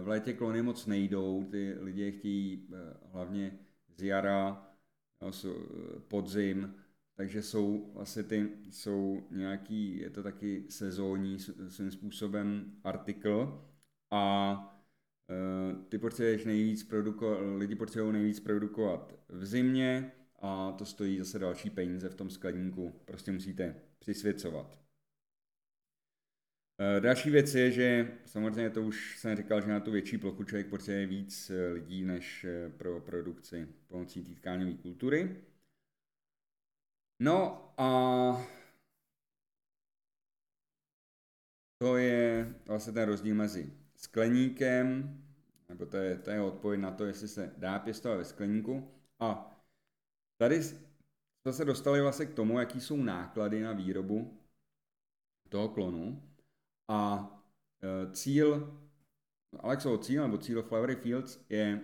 v 0.02 0.08
létě 0.08 0.34
klony 0.34 0.62
moc 0.62 0.86
nejdou, 0.86 1.48
ty 1.52 1.76
lidi 1.80 2.12
chtějí 2.12 2.67
eh, 2.74 2.98
hlavně 3.12 3.60
z 3.98 4.04
jara, 4.04 4.67
podzim, 6.08 6.76
takže 7.15 7.41
jsou 7.41 7.91
vlastně 7.94 8.24
ty, 8.24 8.50
jsou 8.70 9.28
nějaký, 9.32 9.98
je 9.98 10.10
to 10.10 10.24
taky 10.24 10.65
sezónní 10.70 11.39
svým 11.70 11.91
způsobem 11.91 12.72
artikl 12.84 13.65
a 14.12 14.71
ty 15.89 15.98
potřebuješ 15.98 16.46
nejvíc 16.46 16.84
produkovat, 16.84 17.39
lidi 17.58 17.76
potřebují 17.76 18.13
nejvíc 18.13 18.39
produkovat 18.39 19.15
v 19.30 19.46
zimě 19.46 20.12
a 20.39 20.72
to 20.72 20.86
stojí 20.86 21.20
zase 21.20 21.39
další 21.39 21.70
peníze 21.70 22.10
v 22.10 22.15
tom 22.15 22.30
skladníku, 22.30 23.02
prostě 23.06 23.32
musíte 23.32 23.76
přisvěcovat. 24.00 24.82
Eh, 26.82 27.02
další 27.02 27.30
věc 27.30 27.56
je, 27.56 27.72
že 27.72 28.17
samozřejmě 28.26 28.70
to 28.70 28.84
už 28.84 29.20
jsem 29.20 29.38
říkal, 29.38 29.62
že 29.62 29.67
na 29.67 29.80
tu 29.80 29.91
větší 29.91 30.17
plochu 30.17 30.44
člověk 30.44 30.67
potřebuje 30.67 31.08
víc 31.08 31.50
eh, 31.50 31.72
lidí 31.72 32.04
než 32.04 32.44
eh, 32.44 32.70
pro 32.70 33.00
produkci 33.02 33.67
pomocí 33.88 34.36
tkáňové 34.36 34.74
kultury. 34.74 35.36
No 37.20 37.74
a 37.78 37.88
to 41.78 41.98
je 41.98 42.56
vlastně 42.65 42.94
ten 42.94 43.10
rozdíl 43.10 43.36
mezi 43.36 43.81
skleníkem, 44.04 45.18
nebo 45.70 45.86
to 45.86 45.98
je, 45.98 46.18
to 46.18 46.30
je 46.30 46.42
odpověď 46.42 46.80
na 46.82 46.92
to, 46.92 47.06
jestli 47.06 47.28
se 47.28 47.54
dá 47.58 47.80
pěstovat 47.80 48.16
ve 48.18 48.26
skleníku. 48.26 48.92
A 49.20 49.58
tady 50.38 50.64
jsme 50.64 51.54
se 51.54 51.66
dostali 51.66 52.02
vlastně 52.02 52.26
k 52.26 52.34
tomu, 52.34 52.60
jaký 52.60 52.82
jsou 52.82 52.98
náklady 52.98 53.62
na 53.62 53.74
výrobu 53.74 54.42
toho 55.50 55.70
klonu. 55.70 56.24
A 56.88 57.32
e, 57.84 58.12
cíl, 58.12 58.80
Alexovo 59.60 59.98
cíl, 59.98 60.24
nebo 60.24 60.38
cíl 60.38 60.64
Flowery 60.64 60.96
Fields 60.96 61.46
je 61.50 61.82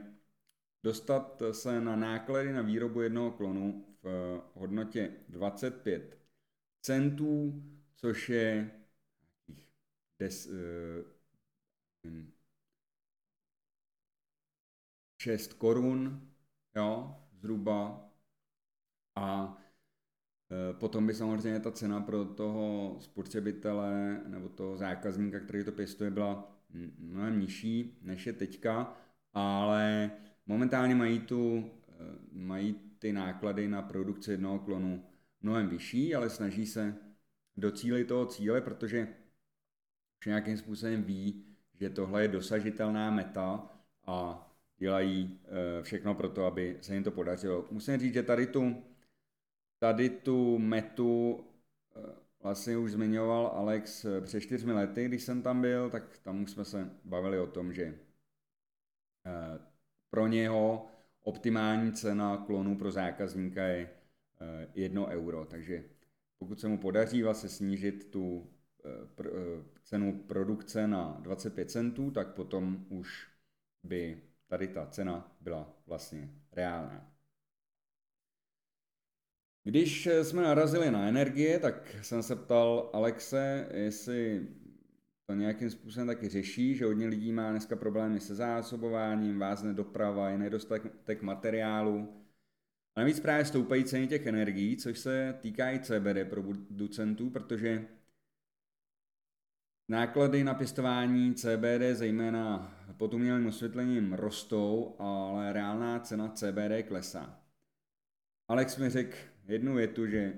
dostat 0.84 1.42
se 1.52 1.82
na 1.82 1.96
náklady 1.96 2.54
na 2.54 2.62
výrobu 2.62 3.02
jednoho 3.02 3.32
klonu 3.32 3.86
v 4.04 4.42
hodnotě 4.54 5.12
25 5.30 6.20
centů, 6.82 7.64
což 7.96 8.30
je 8.30 8.72
des, 10.20 10.50
6 15.28 15.54
korun, 15.54 16.30
jo, 16.76 17.16
zhruba. 17.32 18.10
A 19.16 19.58
e, 20.52 20.74
potom 20.74 21.08
by 21.08 21.14
samozřejmě 21.14 21.60
ta 21.60 21.72
cena 21.72 22.02
pro 22.02 22.26
toho 22.26 22.98
spotřebitele 23.00 24.22
nebo 24.28 24.50
toho 24.50 24.78
zákazníka, 24.78 25.40
který 25.40 25.64
to 25.64 25.72
pěstuje, 25.72 26.12
byla 26.12 26.62
mnohem 26.98 27.40
nižší, 27.40 28.00
než 28.02 28.28
je 28.28 28.34
teďka, 28.34 28.98
ale 29.34 30.12
momentálně 30.46 30.96
mají, 30.96 31.20
tu, 31.20 31.58
e, 31.58 31.94
mají 32.32 32.74
ty 33.00 33.14
náklady 33.14 33.68
na 33.68 33.82
produkci 33.82 34.32
jednoho 34.32 34.60
klonu 34.60 35.06
mnohem 35.42 35.70
vyšší, 35.70 36.16
ale 36.16 36.30
snaží 36.30 36.66
se 36.66 36.96
docílit 37.58 38.06
toho 38.06 38.26
cíle, 38.26 38.62
protože 38.62 39.08
už 40.20 40.26
nějakým 40.26 40.58
způsobem 40.58 41.04
ví, 41.04 41.47
že 41.80 41.90
tohle 41.90 42.22
je 42.22 42.28
dosažitelná 42.28 43.12
meta 43.12 43.70
a 44.06 44.48
dělají 44.78 45.40
eh, 45.44 45.84
všechno 45.84 46.16
pro 46.16 46.30
to, 46.30 46.46
aby 46.46 46.78
se 46.82 46.94
jim 46.94 47.04
to 47.04 47.12
podařilo. 47.12 47.66
Musím 47.72 47.98
říct, 47.98 48.14
že 48.14 48.24
tady 48.24 48.48
tu, 48.48 48.84
tady 49.80 50.10
tu 50.10 50.58
metu 50.58 51.46
eh, 51.96 52.00
vlastně 52.44 52.78
už 52.78 52.92
zmiňoval 52.92 53.48
Alex 53.48 54.06
eh, 54.06 54.22
před 54.22 54.42
čtyřmi 54.42 54.74
lety, 54.74 55.06
když 55.06 55.24
jsem 55.24 55.42
tam 55.42 55.62
byl, 55.62 55.90
tak 55.90 56.18
tam 56.18 56.44
už 56.44 56.52
jsme 56.52 56.66
se 56.66 56.92
bavili 57.04 57.40
o 57.40 57.48
tom, 57.48 57.74
že 57.74 58.00
pro 60.10 60.28
něho 60.28 60.88
optimální 61.22 61.92
cena 61.92 62.38
klonu 62.38 62.78
pro 62.78 62.92
zákazníka 62.92 63.64
je 63.64 63.90
1 64.74 65.08
euro, 65.08 65.46
takže 65.46 65.84
pokud 66.38 66.60
se 66.60 66.68
mu 66.68 66.78
podaří 66.78 67.24
vlastně 67.24 67.50
snížit 67.50 68.12
tu 68.12 68.50
cenu 69.84 70.24
produkce 70.28 70.88
na 70.88 71.18
25 71.22 71.72
centů, 71.72 72.12
tak 72.12 72.34
potom 72.34 72.86
už 72.90 73.28
by 73.84 74.22
tady 74.48 74.68
ta 74.68 74.86
cena 74.86 75.36
byla 75.42 75.74
vlastně 75.88 76.30
reálná. 76.52 77.12
Když 79.64 80.10
jsme 80.22 80.44
narazili 80.44 80.92
na 80.92 81.08
energie, 81.08 81.60
tak 81.60 81.96
jsem 82.02 82.24
se 82.24 82.36
ptal 82.36 82.90
Alexe, 82.94 83.70
jestli 83.74 84.48
to 85.26 85.34
nějakým 85.34 85.70
způsobem 85.70 86.08
taky 86.08 86.30
řeší, 86.30 86.76
že 86.76 86.86
hodně 86.86 87.08
lidí 87.08 87.32
má 87.32 87.52
dneska 87.52 87.76
problémy 87.76 88.20
se 88.20 88.36
zásobováním, 88.36 89.40
vázne 89.40 89.74
doprava, 89.74 90.30
je 90.30 90.38
nedostatek 90.38 91.22
materiálu. 91.22 92.24
A 92.96 93.00
navíc 93.00 93.20
právě 93.20 93.46
stoupají 93.46 93.84
ceny 93.84 94.08
těch 94.08 94.26
energií, 94.26 94.78
což 94.78 95.00
se 95.00 95.36
týká 95.42 95.72
i 95.72 95.80
CBD 95.80 96.30
producentů, 96.30 97.30
protože 97.30 97.88
náklady 99.88 100.44
na 100.44 100.54
pěstování 100.54 101.36
CBD, 101.36 101.82
zejména 101.94 102.74
pod 102.98 103.14
umělým 103.14 103.48
osvětlením 103.48 104.14
rostou, 104.14 104.96
ale 105.00 105.54
reálná 105.54 106.00
cena 106.00 106.30
CBD 106.30 106.88
klesá. 106.88 107.44
Alex 108.48 108.78
mi 108.78 108.90
řekl 108.90 109.18
jednu 109.48 109.76
větu, 109.76 110.08
že 110.08 110.34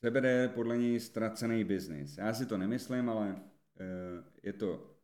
CBD 0.00 0.24
je 0.24 0.48
podle 0.48 0.78
něj 0.78 1.00
ztracený 1.00 1.64
biznis. 1.64 2.18
Já 2.18 2.34
si 2.34 2.46
to 2.46 2.58
nemyslím, 2.58 3.08
ale 3.08 3.42
eh, 3.80 4.24
je 4.42 4.52
to, 4.52 4.96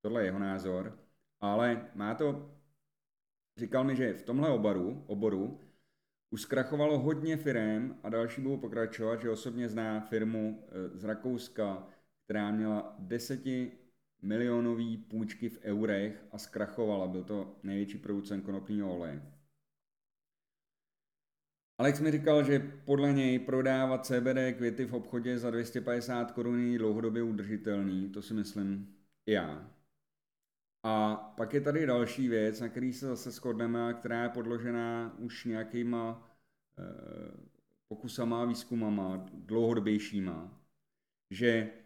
tohle 0.00 0.24
jeho 0.24 0.38
názor, 0.38 0.98
ale 1.40 1.90
má 1.94 2.14
to, 2.14 2.56
říkal 3.56 3.84
mi, 3.84 3.96
že 3.96 4.12
v 4.12 4.22
tomhle 4.22 4.50
oboru, 4.50 5.04
oboru 5.06 5.60
už 6.30 6.42
zkrachovalo 6.42 6.98
hodně 6.98 7.36
firm 7.36 7.98
a 8.02 8.08
další 8.08 8.40
budou 8.40 8.56
pokračovat, 8.56 9.20
že 9.20 9.30
osobně 9.30 9.68
zná 9.68 10.00
firmu 10.00 10.68
eh, 10.68 10.98
z 10.98 11.04
Rakouska, 11.04 11.88
která 12.30 12.50
měla 12.50 12.96
deseti 12.98 13.72
milionový 14.22 14.96
půjčky 14.96 15.48
v 15.48 15.58
eurech 15.62 16.24
a 16.32 16.38
zkrachovala. 16.38 17.08
Byl 17.08 17.24
to 17.24 17.56
největší 17.62 17.98
producent 17.98 18.44
konopního 18.44 18.96
oleje. 18.96 19.22
Alex 21.78 22.00
mi 22.00 22.10
říkal, 22.10 22.44
že 22.44 22.58
podle 22.84 23.12
něj 23.12 23.38
prodávat 23.38 24.06
CBD 24.06 24.56
květy 24.56 24.84
v 24.84 24.94
obchodě 24.94 25.38
za 25.38 25.50
250 25.50 26.30
korun 26.30 26.60
je 26.60 26.78
dlouhodobě 26.78 27.22
udržitelný, 27.22 28.08
to 28.08 28.22
si 28.22 28.34
myslím 28.34 28.96
i 29.26 29.32
já. 29.32 29.70
A 30.82 31.14
pak 31.36 31.54
je 31.54 31.60
tady 31.60 31.86
další 31.86 32.28
věc, 32.28 32.60
na 32.60 32.68
který 32.68 32.92
se 32.92 33.06
zase 33.06 33.30
shodneme 33.30 33.88
a 33.88 33.92
která 33.92 34.22
je 34.22 34.28
podložená 34.28 35.14
už 35.18 35.44
nějakýma 35.44 36.30
e, 36.78 36.82
pokusama, 37.88 38.44
výzkumama, 38.44 39.26
dlouhodobějšíma, 39.32 40.60
že 41.30 41.80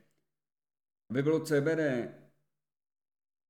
aby 1.11 1.23
bylo 1.23 1.41
CBD 1.41 1.81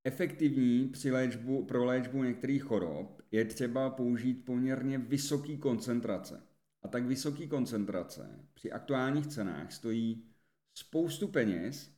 efektivní 0.03 0.87
při 0.87 1.11
léčbu, 1.11 1.65
pro 1.65 1.85
léčbu 1.85 2.23
některých 2.23 2.63
chorob, 2.63 3.21
je 3.31 3.45
třeba 3.45 3.89
použít 3.89 4.45
poměrně 4.45 4.97
vysoký 4.97 5.57
koncentrace. 5.57 6.43
A 6.81 6.87
tak 6.87 7.05
vysoký 7.05 7.47
koncentrace 7.47 8.39
při 8.53 8.71
aktuálních 8.71 9.27
cenách 9.27 9.71
stojí 9.71 10.25
spoustu 10.73 11.27
peněz 11.27 11.91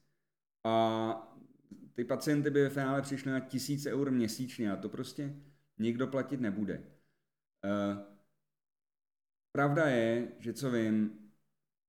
a 0.63 1.38
ty 1.93 2.04
pacienty 2.04 2.50
by 2.50 2.63
ve 2.63 2.70
finále 2.70 3.02
přišly 3.02 3.32
na 3.32 3.39
tisíc 3.39 3.86
eur 3.86 4.12
měsíčně 4.12 4.72
a 4.72 4.76
to 4.76 4.89
prostě 4.89 5.36
nikdo 5.78 6.08
platit 6.08 6.41
nebude. 6.41 6.78
Uh, 6.78 8.04
pravda 9.52 9.88
je, 9.88 10.32
že 10.39 10.54
co 10.54 10.72
vím, 10.72 11.27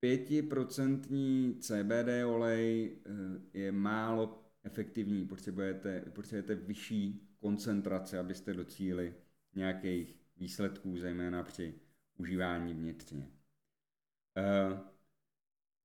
5% 0.02 1.58
CBD 1.60 2.24
olej 2.24 2.96
eh, 3.06 3.58
je 3.58 3.72
málo 3.72 4.44
efektivní, 4.64 5.26
potřebujete, 5.26 6.00
potřebujete 6.00 6.54
vyšší 6.54 7.28
koncentrace, 7.38 8.18
abyste 8.18 8.54
docíli 8.54 9.14
nějakých 9.54 10.20
výsledků, 10.36 10.98
zejména 10.98 11.42
při 11.42 11.74
užívání 12.16 12.74
vnitřně. 12.74 13.30
Uh, 14.38 14.78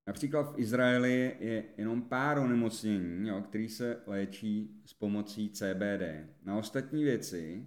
například 0.06 0.42
v 0.42 0.58
Izraeli 0.58 1.36
je 1.40 1.64
jenom 1.76 2.02
pár 2.02 2.38
onemocnění, 2.38 3.28
jo, 3.28 3.42
který 3.42 3.68
se 3.68 4.02
léčí 4.06 4.82
s 4.84 4.94
pomocí 4.94 5.50
CBD. 5.50 6.02
Na 6.42 6.58
ostatní 6.58 7.04
věci 7.04 7.66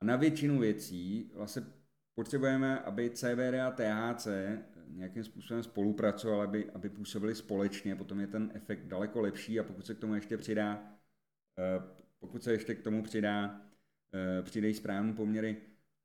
a 0.00 0.04
na 0.04 0.16
většinu 0.16 0.58
věcí 0.58 1.30
vlastně 1.34 1.62
potřebujeme, 2.14 2.80
aby 2.80 3.10
CBD 3.10 3.54
a 3.66 3.70
THC 3.70 4.26
nějakým 4.96 5.24
způsobem 5.24 5.62
spolupracovali, 5.62 6.44
aby, 6.44 6.70
aby 6.70 6.90
působili 6.90 7.34
společně, 7.34 7.96
potom 7.96 8.20
je 8.20 8.26
ten 8.26 8.50
efekt 8.54 8.86
daleko 8.86 9.20
lepší 9.20 9.60
a 9.60 9.64
pokud 9.64 9.86
se 9.86 9.94
k 9.94 9.98
tomu 9.98 10.14
ještě 10.14 10.36
přidá, 10.36 10.82
eh, 11.58 11.82
pokud 12.18 12.42
se 12.42 12.52
ještě 12.52 12.74
k 12.74 12.82
tomu 12.82 13.02
přidá, 13.02 13.60
eh, 14.14 14.42
přidají 14.42 14.74
správné 14.74 15.12
poměry 15.12 15.56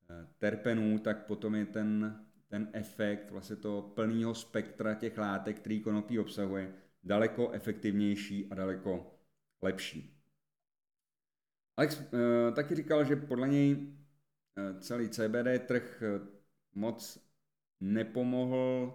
eh, 0.10 0.28
terpenů, 0.38 1.00
tak 1.00 1.26
potom 1.26 1.56
je 1.56 1.65
ten, 1.65 2.19
ten 2.48 2.69
efekt 2.74 3.32
vlastně 3.32 3.56
toho 3.56 3.82
plného 3.82 4.36
spektra 4.36 4.93
těch 4.93 5.17
látek, 5.17 5.60
který 5.60 5.82
konopí 5.82 6.19
obsahuje, 6.19 6.74
daleko 7.04 7.52
efektivnější 7.52 8.52
a 8.52 8.56
daleko 8.56 9.19
lepší. 9.62 10.12
Alex 11.78 12.04
taky 12.56 12.76
říkal, 12.76 13.04
že 13.04 13.15
podle 13.15 13.48
něj 13.48 13.93
celý 14.80 15.10
CBD 15.10 15.60
trh 15.67 16.04
moc 16.74 17.24
nepomohl 17.86 18.93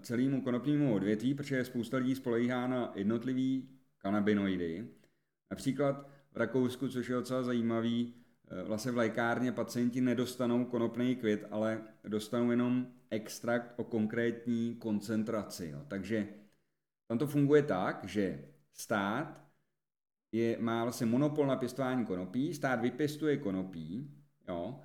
celému 0.00 0.42
konopnímu 0.42 0.94
odvětví, 0.94 1.34
protože 1.34 1.64
spousta 1.64 1.96
lidí 1.96 2.14
spolehá 2.14 2.66
na 2.66 2.92
jednotlivý 2.94 3.68
kanabinoidy. 3.98 4.88
Například 5.50 6.08
v 6.32 6.36
Rakousku, 6.36 6.88
což 6.88 7.08
je 7.08 7.14
docela 7.14 7.42
zajímavý, 7.42 8.14
eh, 8.48 8.62
vlastně 8.62 8.92
v 8.92 8.96
lékárně 8.96 9.52
pacienti 9.52 10.00
nedostanou 10.00 10.64
konopný 10.64 11.16
květ, 11.16 11.46
ale 11.50 11.82
dostanou 12.08 12.50
jenom 12.50 12.86
extrakt 13.10 13.72
o 13.76 13.84
konkrétní 13.84 14.74
koncentraci. 14.74 15.68
Jo. 15.72 15.84
Takže 15.88 16.28
tam 17.06 17.18
to 17.18 17.26
funguje 17.26 17.62
tak, 17.62 18.04
že 18.04 18.44
stát 18.72 19.46
je, 20.32 20.58
má 20.60 20.82
vlastně 20.82 21.06
monopol 21.06 21.46
na 21.46 21.56
pěstování 21.56 22.06
konopí, 22.06 22.54
stát 22.54 22.80
vypěstuje 22.80 23.36
konopí, 23.36 24.10
jo, 24.48 24.80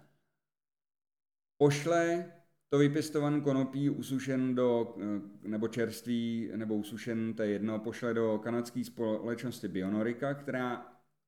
pošle 1.58 2.32
to 2.72 2.78
vypěstovaný 2.78 3.42
konopí 3.42 3.90
usušen 3.90 4.56
do, 4.56 4.96
eh, 5.00 5.48
nebo 5.48 5.68
čerstvý, 5.68 6.52
nebo 6.56 6.76
usušen, 6.76 7.34
to 7.34 7.44
je 7.44 7.50
jedno, 7.50 7.80
pošle 7.80 8.14
do 8.14 8.40
kanadské 8.44 8.84
společnosti 8.84 9.68
Bionorika, 9.68 10.34
která 10.34 10.86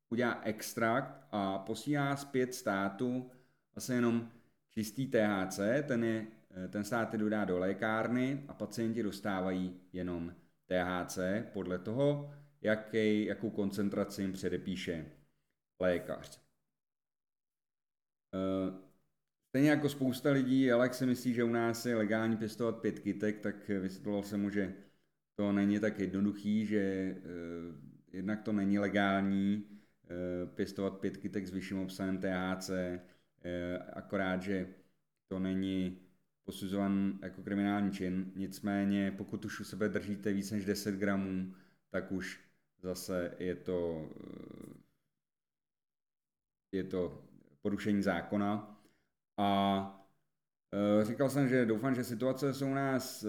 udělá 0.10 0.42
extrakt 0.44 1.28
a 1.32 1.58
posílá 1.58 2.16
zpět 2.16 2.54
státu 2.54 3.32
vlastně 3.76 3.96
jenom 3.96 4.32
čistý 4.70 5.08
THC, 5.08 5.60
ten, 5.88 6.04
je, 6.04 6.28
ten 6.70 6.84
stát 6.84 7.14
je 7.14 7.20
dodá 7.20 7.46
do 7.46 7.60
lékárny 7.60 8.46
a 8.48 8.54
pacienti 8.54 9.04
dostávají 9.04 9.80
jenom 9.94 10.36
THC 10.66 11.20
podle 11.54 11.80
toho, 11.80 12.34
jaký, 12.62 13.26
jakou 13.26 13.50
koncentraci 13.50 14.22
jim 14.22 14.34
předepíše 14.34 15.06
lékař. 15.80 16.42
Eh, 18.34 18.83
stejně 19.54 19.70
jako 19.70 19.90
spousta 19.90 20.32
lidí, 20.32 20.72
Alex 20.72 20.98
si 20.98 21.06
myslí, 21.06 21.34
že 21.34 21.44
u 21.44 21.50
nás 21.50 21.86
je 21.86 21.96
legální 21.96 22.38
pěstovat 22.38 22.82
pět 22.82 23.00
kytek, 23.00 23.40
tak 23.40 23.70
vysvětloval 23.70 24.24
jsem 24.24 24.42
mu, 24.42 24.50
že 24.50 24.74
to 25.36 25.52
není 25.52 25.80
tak 25.80 26.00
jednoduchý, 26.00 26.66
že 26.66 26.80
eh, 26.80 27.18
jednak 28.14 28.42
to 28.42 28.52
není 28.52 28.80
legální 28.80 29.64
eh, 30.04 30.46
pěstovat 30.46 31.00
pět 31.00 31.18
kytek 31.18 31.48
s 31.48 31.52
vyšším 31.52 31.80
obsahem 31.80 32.18
THC, 32.18 32.70
akorát, 33.94 34.42
že 34.42 34.68
to 35.28 35.40
není 35.40 36.00
posuzovan 36.44 37.20
jako 37.22 37.44
kriminální 37.44 37.92
čin, 37.92 38.32
nicméně 38.36 39.12
pokud 39.12 39.46
už 39.46 39.60
u 39.60 39.64
sebe 39.64 39.90
držíte 39.90 40.34
víc 40.34 40.52
než 40.52 40.66
10 40.66 40.96
gramů, 40.96 41.54
tak 41.90 42.12
už 42.12 42.40
zase 42.82 43.36
je 43.40 43.56
to, 43.56 44.10
je 46.72 46.84
to 46.84 47.26
porušení 47.62 48.04
zákona. 48.04 48.73
A 49.38 50.10
e, 51.02 51.06
říkal 51.06 51.30
jsem, 51.30 51.48
že 51.48 51.66
doufám, 51.66 51.96
že 51.96 52.04
situace 52.04 52.54
se 52.54 52.66
u 52.66 52.74
nás 52.74 53.24
e, 53.24 53.28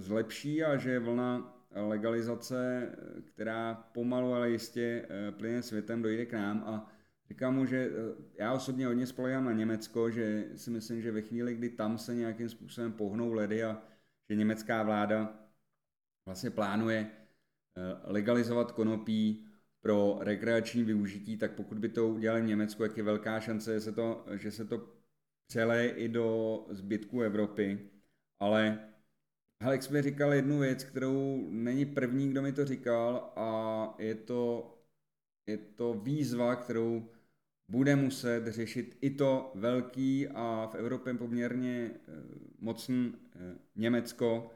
zlepší 0.00 0.64
a 0.64 0.76
že 0.76 0.98
vlna 0.98 1.52
legalizace, 1.70 2.92
která 3.24 3.74
pomalu, 3.74 4.34
ale 4.34 4.50
jistě 4.50 5.08
plyne 5.30 5.62
světem, 5.62 6.02
dojde 6.02 6.26
k 6.26 6.32
nám. 6.32 6.64
A 6.66 6.92
říkám 7.28 7.54
mu, 7.54 7.66
že 7.66 7.90
já 8.38 8.52
osobně 8.52 8.86
hodně 8.86 9.06
spolehám 9.06 9.44
na 9.44 9.52
Německo, 9.52 10.10
že 10.10 10.48
si 10.54 10.70
myslím, 10.70 11.02
že 11.02 11.12
ve 11.12 11.22
chvíli, 11.22 11.54
kdy 11.54 11.70
tam 11.70 11.98
se 11.98 12.14
nějakým 12.14 12.48
způsobem 12.48 12.92
pohnou 12.92 13.32
ledy 13.32 13.64
a 13.64 13.82
že 14.30 14.36
německá 14.36 14.82
vláda 14.82 15.38
vlastně 16.26 16.50
plánuje 16.50 17.10
legalizovat 18.04 18.72
konopí 18.72 19.46
pro 19.80 20.18
rekreační 20.20 20.84
využití, 20.84 21.36
tak 21.36 21.52
pokud 21.52 21.78
by 21.78 21.88
to 21.88 22.08
udělali 22.08 22.42
v 22.42 22.46
Německu, 22.46 22.82
jak 22.82 22.96
je 22.96 23.02
velká 23.02 23.40
šance, 23.40 23.74
že 23.74 23.80
se 23.80 23.92
to, 23.92 24.26
že 24.32 24.50
se 24.50 24.64
to 24.64 24.95
přeleje 25.46 25.90
i 25.90 26.08
do 26.08 26.58
zbytku 26.70 27.20
Evropy. 27.20 27.90
Ale 28.38 28.78
Alex 29.60 29.88
mi 29.88 30.02
říkal 30.02 30.34
jednu 30.34 30.58
věc, 30.58 30.84
kterou 30.84 31.46
není 31.50 31.86
první, 31.86 32.30
kdo 32.30 32.42
mi 32.42 32.52
to 32.52 32.64
říkal 32.64 33.32
a 33.36 33.94
je 33.98 34.14
to, 34.14 34.72
je 35.46 35.58
to 35.58 35.94
výzva, 35.94 36.56
kterou 36.56 37.08
bude 37.68 37.96
muset 37.96 38.46
řešit 38.46 38.98
i 39.00 39.10
to 39.10 39.52
velký 39.54 40.28
a 40.28 40.68
v 40.72 40.74
Evropě 40.74 41.14
poměrně 41.14 41.90
eh, 41.94 42.12
mocný 42.58 43.14
eh, 43.14 43.58
Německo, 43.76 44.50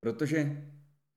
protože 0.00 0.66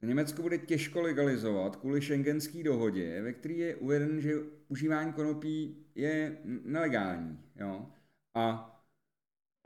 Německo 0.02 0.41
bude 0.41 0.58
těžko 0.58 1.02
legalizovat 1.02 1.75
kvůli 1.75 2.02
šengenské 2.02 2.63
dohodě, 2.63 3.21
ve 3.21 3.34
které 3.34 3.54
je 3.54 3.75
uveden, 3.75 4.21
že 4.21 4.36
užívání 4.67 5.13
konopí 5.13 5.86
je 5.95 6.38
nelegální. 6.45 7.39
Jo? 7.56 7.91
A 8.39 8.45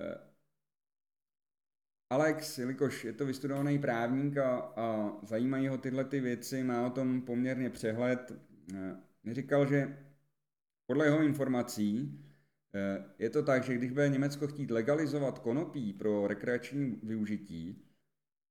e, 0.01 0.33
Alex, 2.09 2.57
jelikož 2.57 3.03
je 3.03 3.13
to 3.13 3.25
vystudovaný 3.25 3.79
právník 3.79 4.37
a, 4.37 4.57
a 4.57 5.17
zajímají 5.23 5.67
ho 5.67 5.77
tyhle 5.77 6.05
ty 6.05 6.19
věci, 6.19 6.63
má 6.63 6.87
o 6.87 6.89
tom 6.89 7.21
poměrně 7.21 7.69
přehled, 7.69 8.31
e, 8.73 8.95
mi 9.23 9.33
říkal, 9.33 9.67
že 9.67 9.97
podle 10.85 11.05
jeho 11.05 11.21
informací 11.21 12.19
e, 12.75 13.05
je 13.19 13.29
to 13.29 13.43
tak, 13.43 13.63
že 13.63 13.75
když 13.75 13.91
bude 13.91 14.09
Německo 14.09 14.47
chtít 14.47 14.71
legalizovat 14.71 15.39
konopí 15.39 15.93
pro 15.93 16.27
rekreační 16.27 16.99
využití, 17.03 17.89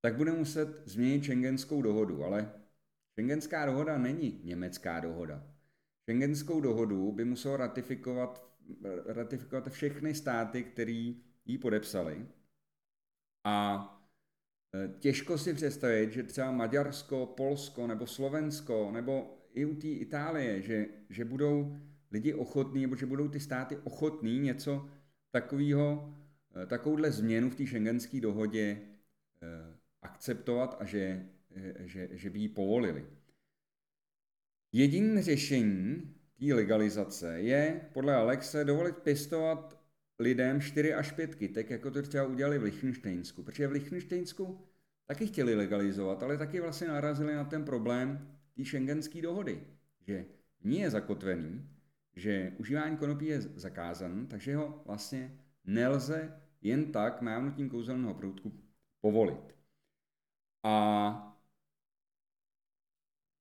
tak 0.01 0.15
bude 0.15 0.31
muset 0.31 0.83
změnit 0.85 1.23
šengenskou 1.23 1.81
dohodu, 1.81 2.23
ale 2.23 2.53
šengenská 3.19 3.65
dohoda 3.65 3.97
není 3.97 4.41
německá 4.43 4.99
dohoda. 4.99 5.47
Šengenskou 6.09 6.61
dohodu 6.61 7.11
by 7.11 7.25
muselo 7.25 7.57
ratifikovat, 7.57 8.52
ratifikovat 9.05 9.69
všechny 9.69 10.15
státy, 10.15 10.63
které 10.63 11.13
ji 11.45 11.57
podepsali. 11.61 12.27
A 13.43 13.87
e, 14.75 14.99
těžko 14.99 15.37
si 15.37 15.53
představit, 15.53 16.13
že 16.13 16.23
třeba 16.23 16.51
Maďarsko, 16.51 17.25
Polsko 17.25 17.87
nebo 17.87 18.07
Slovensko 18.07 18.91
nebo 18.91 19.37
i 19.53 19.65
u 19.65 19.75
té 19.75 19.87
Itálie, 19.87 20.61
že, 20.61 20.85
že 21.09 21.25
budou 21.25 21.77
lidi 22.11 22.33
ochotní, 22.33 22.81
nebo 22.81 22.95
že 22.95 23.05
budou 23.05 23.27
ty 23.27 23.39
státy 23.39 23.77
ochotní 23.77 24.39
něco 24.39 24.89
takového, 25.31 26.15
e, 26.63 26.65
takovouhle 26.65 27.11
změnu 27.11 27.49
v 27.49 27.55
té 27.55 27.65
šengenské 27.65 28.21
dohodě 28.21 28.61
e, 28.61 28.79
akceptovat 30.01 30.77
a 30.79 30.85
že, 30.85 31.29
že, 31.79 32.09
že 32.11 32.29
by 32.29 32.39
ji 32.39 32.49
povolili. 32.49 33.05
Jediné 34.71 35.23
řešení 35.23 36.15
té 36.39 36.53
legalizace 36.53 37.41
je 37.41 37.81
podle 37.93 38.15
Alexe 38.15 38.65
dovolit 38.65 38.97
pěstovat 38.97 39.83
lidem 40.19 40.61
4 40.61 40.93
až 40.93 41.11
5 41.11 41.35
kytek, 41.35 41.69
jako 41.69 41.91
to 41.91 42.01
třeba 42.01 42.25
udělali 42.25 42.59
v 42.59 42.63
Lichtensteinsku. 42.63 43.43
Protože 43.43 43.67
v 43.67 43.71
Lichtensteinsku 43.71 44.67
taky 45.05 45.27
chtěli 45.27 45.55
legalizovat, 45.55 46.23
ale 46.23 46.37
taky 46.37 46.59
vlastně 46.59 46.87
narazili 46.87 47.35
na 47.35 47.43
ten 47.43 47.65
problém 47.65 48.37
té 48.55 48.65
šengenské 48.65 49.21
dohody, 49.21 49.63
že 50.01 50.25
v 50.59 50.65
ní 50.65 50.79
je 50.79 50.89
zakotvený, 50.89 51.69
že 52.15 52.53
užívání 52.57 52.97
konopí 52.97 53.25
je 53.25 53.41
zakázané, 53.41 54.25
takže 54.25 54.55
ho 54.55 54.81
vlastně 54.85 55.39
nelze 55.65 56.41
jen 56.61 56.91
tak 56.91 57.21
mávnutím 57.21 57.69
kouzelného 57.69 58.13
proutku 58.13 58.59
povolit. 59.01 59.55
A 60.63 61.32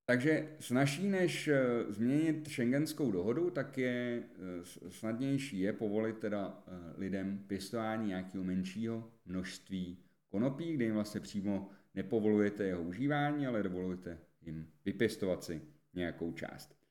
takže 0.07 0.49
snažší 0.61 1.09
než 1.09 1.49
eh, 1.49 1.63
změnit 1.89 2.49
šengenskou 2.49 3.13
dohodu, 3.13 3.51
tak 3.51 3.79
je 3.79 4.23
eh, 4.23 4.91
snadnější 4.91 5.61
je 5.61 5.73
povolit 5.73 6.19
teda 6.19 6.63
eh, 6.67 6.73
lidem 6.97 7.39
pěstování 7.47 8.09
nějakého 8.09 8.45
menšího 8.45 9.13
množství 9.27 9.99
konopí, 10.29 10.73
kde 10.73 10.85
jim 10.85 10.95
vlastně 10.95 11.21
přímo 11.21 11.71
nepovolujete 11.95 12.65
jeho 12.65 12.83
užívání, 12.83 13.47
ale 13.47 13.63
dovolujete 13.63 14.19
jim 14.43 14.67
vypěstovat 14.85 15.45
si 15.45 15.63
nějakou 15.95 16.33
část. 16.33 16.83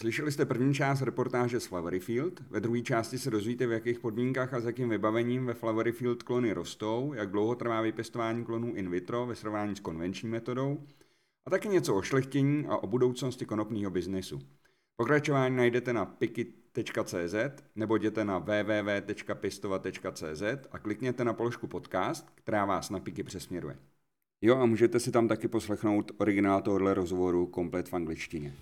Slyšeli 0.00 0.32
jste 0.32 0.44
první 0.44 0.74
část 0.74 1.02
reportáže 1.02 1.60
z 1.60 1.70
Field. 1.98 2.40
ve 2.50 2.60
druhé 2.60 2.80
části 2.80 3.18
se 3.18 3.30
dozvíte, 3.30 3.66
v 3.66 3.72
jakých 3.72 4.00
podmínkách 4.00 4.54
a 4.54 4.60
s 4.60 4.64
jakým 4.64 4.88
vybavením 4.88 5.46
ve 5.46 5.92
Field 5.92 6.22
klony 6.22 6.52
rostou, 6.52 7.12
jak 7.14 7.30
dlouho 7.30 7.54
trvá 7.54 7.80
vypěstování 7.80 8.44
klonů 8.44 8.74
in 8.74 8.90
vitro 8.90 9.26
ve 9.26 9.34
srovnání 9.34 9.76
s 9.76 9.80
konvenční 9.80 10.28
metodou 10.28 10.86
a 11.46 11.50
taky 11.50 11.68
něco 11.68 11.96
o 11.96 12.02
šlechtění 12.02 12.66
a 12.66 12.76
o 12.76 12.86
budoucnosti 12.86 13.46
konopního 13.46 13.90
biznesu. 13.90 14.40
Pokračování 14.96 15.56
najdete 15.56 15.92
na 15.92 16.06
piky.cz 16.06 17.34
nebo 17.76 17.96
jděte 17.96 18.24
na 18.24 18.38
www.pistova.cz 18.38 20.42
a 20.70 20.78
klikněte 20.78 21.24
na 21.24 21.32
položku 21.32 21.66
podcast, 21.66 22.30
která 22.34 22.64
vás 22.64 22.90
na 22.90 23.00
Piky 23.00 23.22
přesměruje. 23.22 23.78
Jo 24.42 24.56
a 24.56 24.66
můžete 24.66 25.00
si 25.00 25.12
tam 25.12 25.28
taky 25.28 25.48
poslechnout 25.48 26.12
originál 26.18 26.62
tohoto 26.62 26.94
rozhovoru 26.94 27.46
komplet 27.46 27.88
v 27.88 27.94
angličtině. 27.94 28.52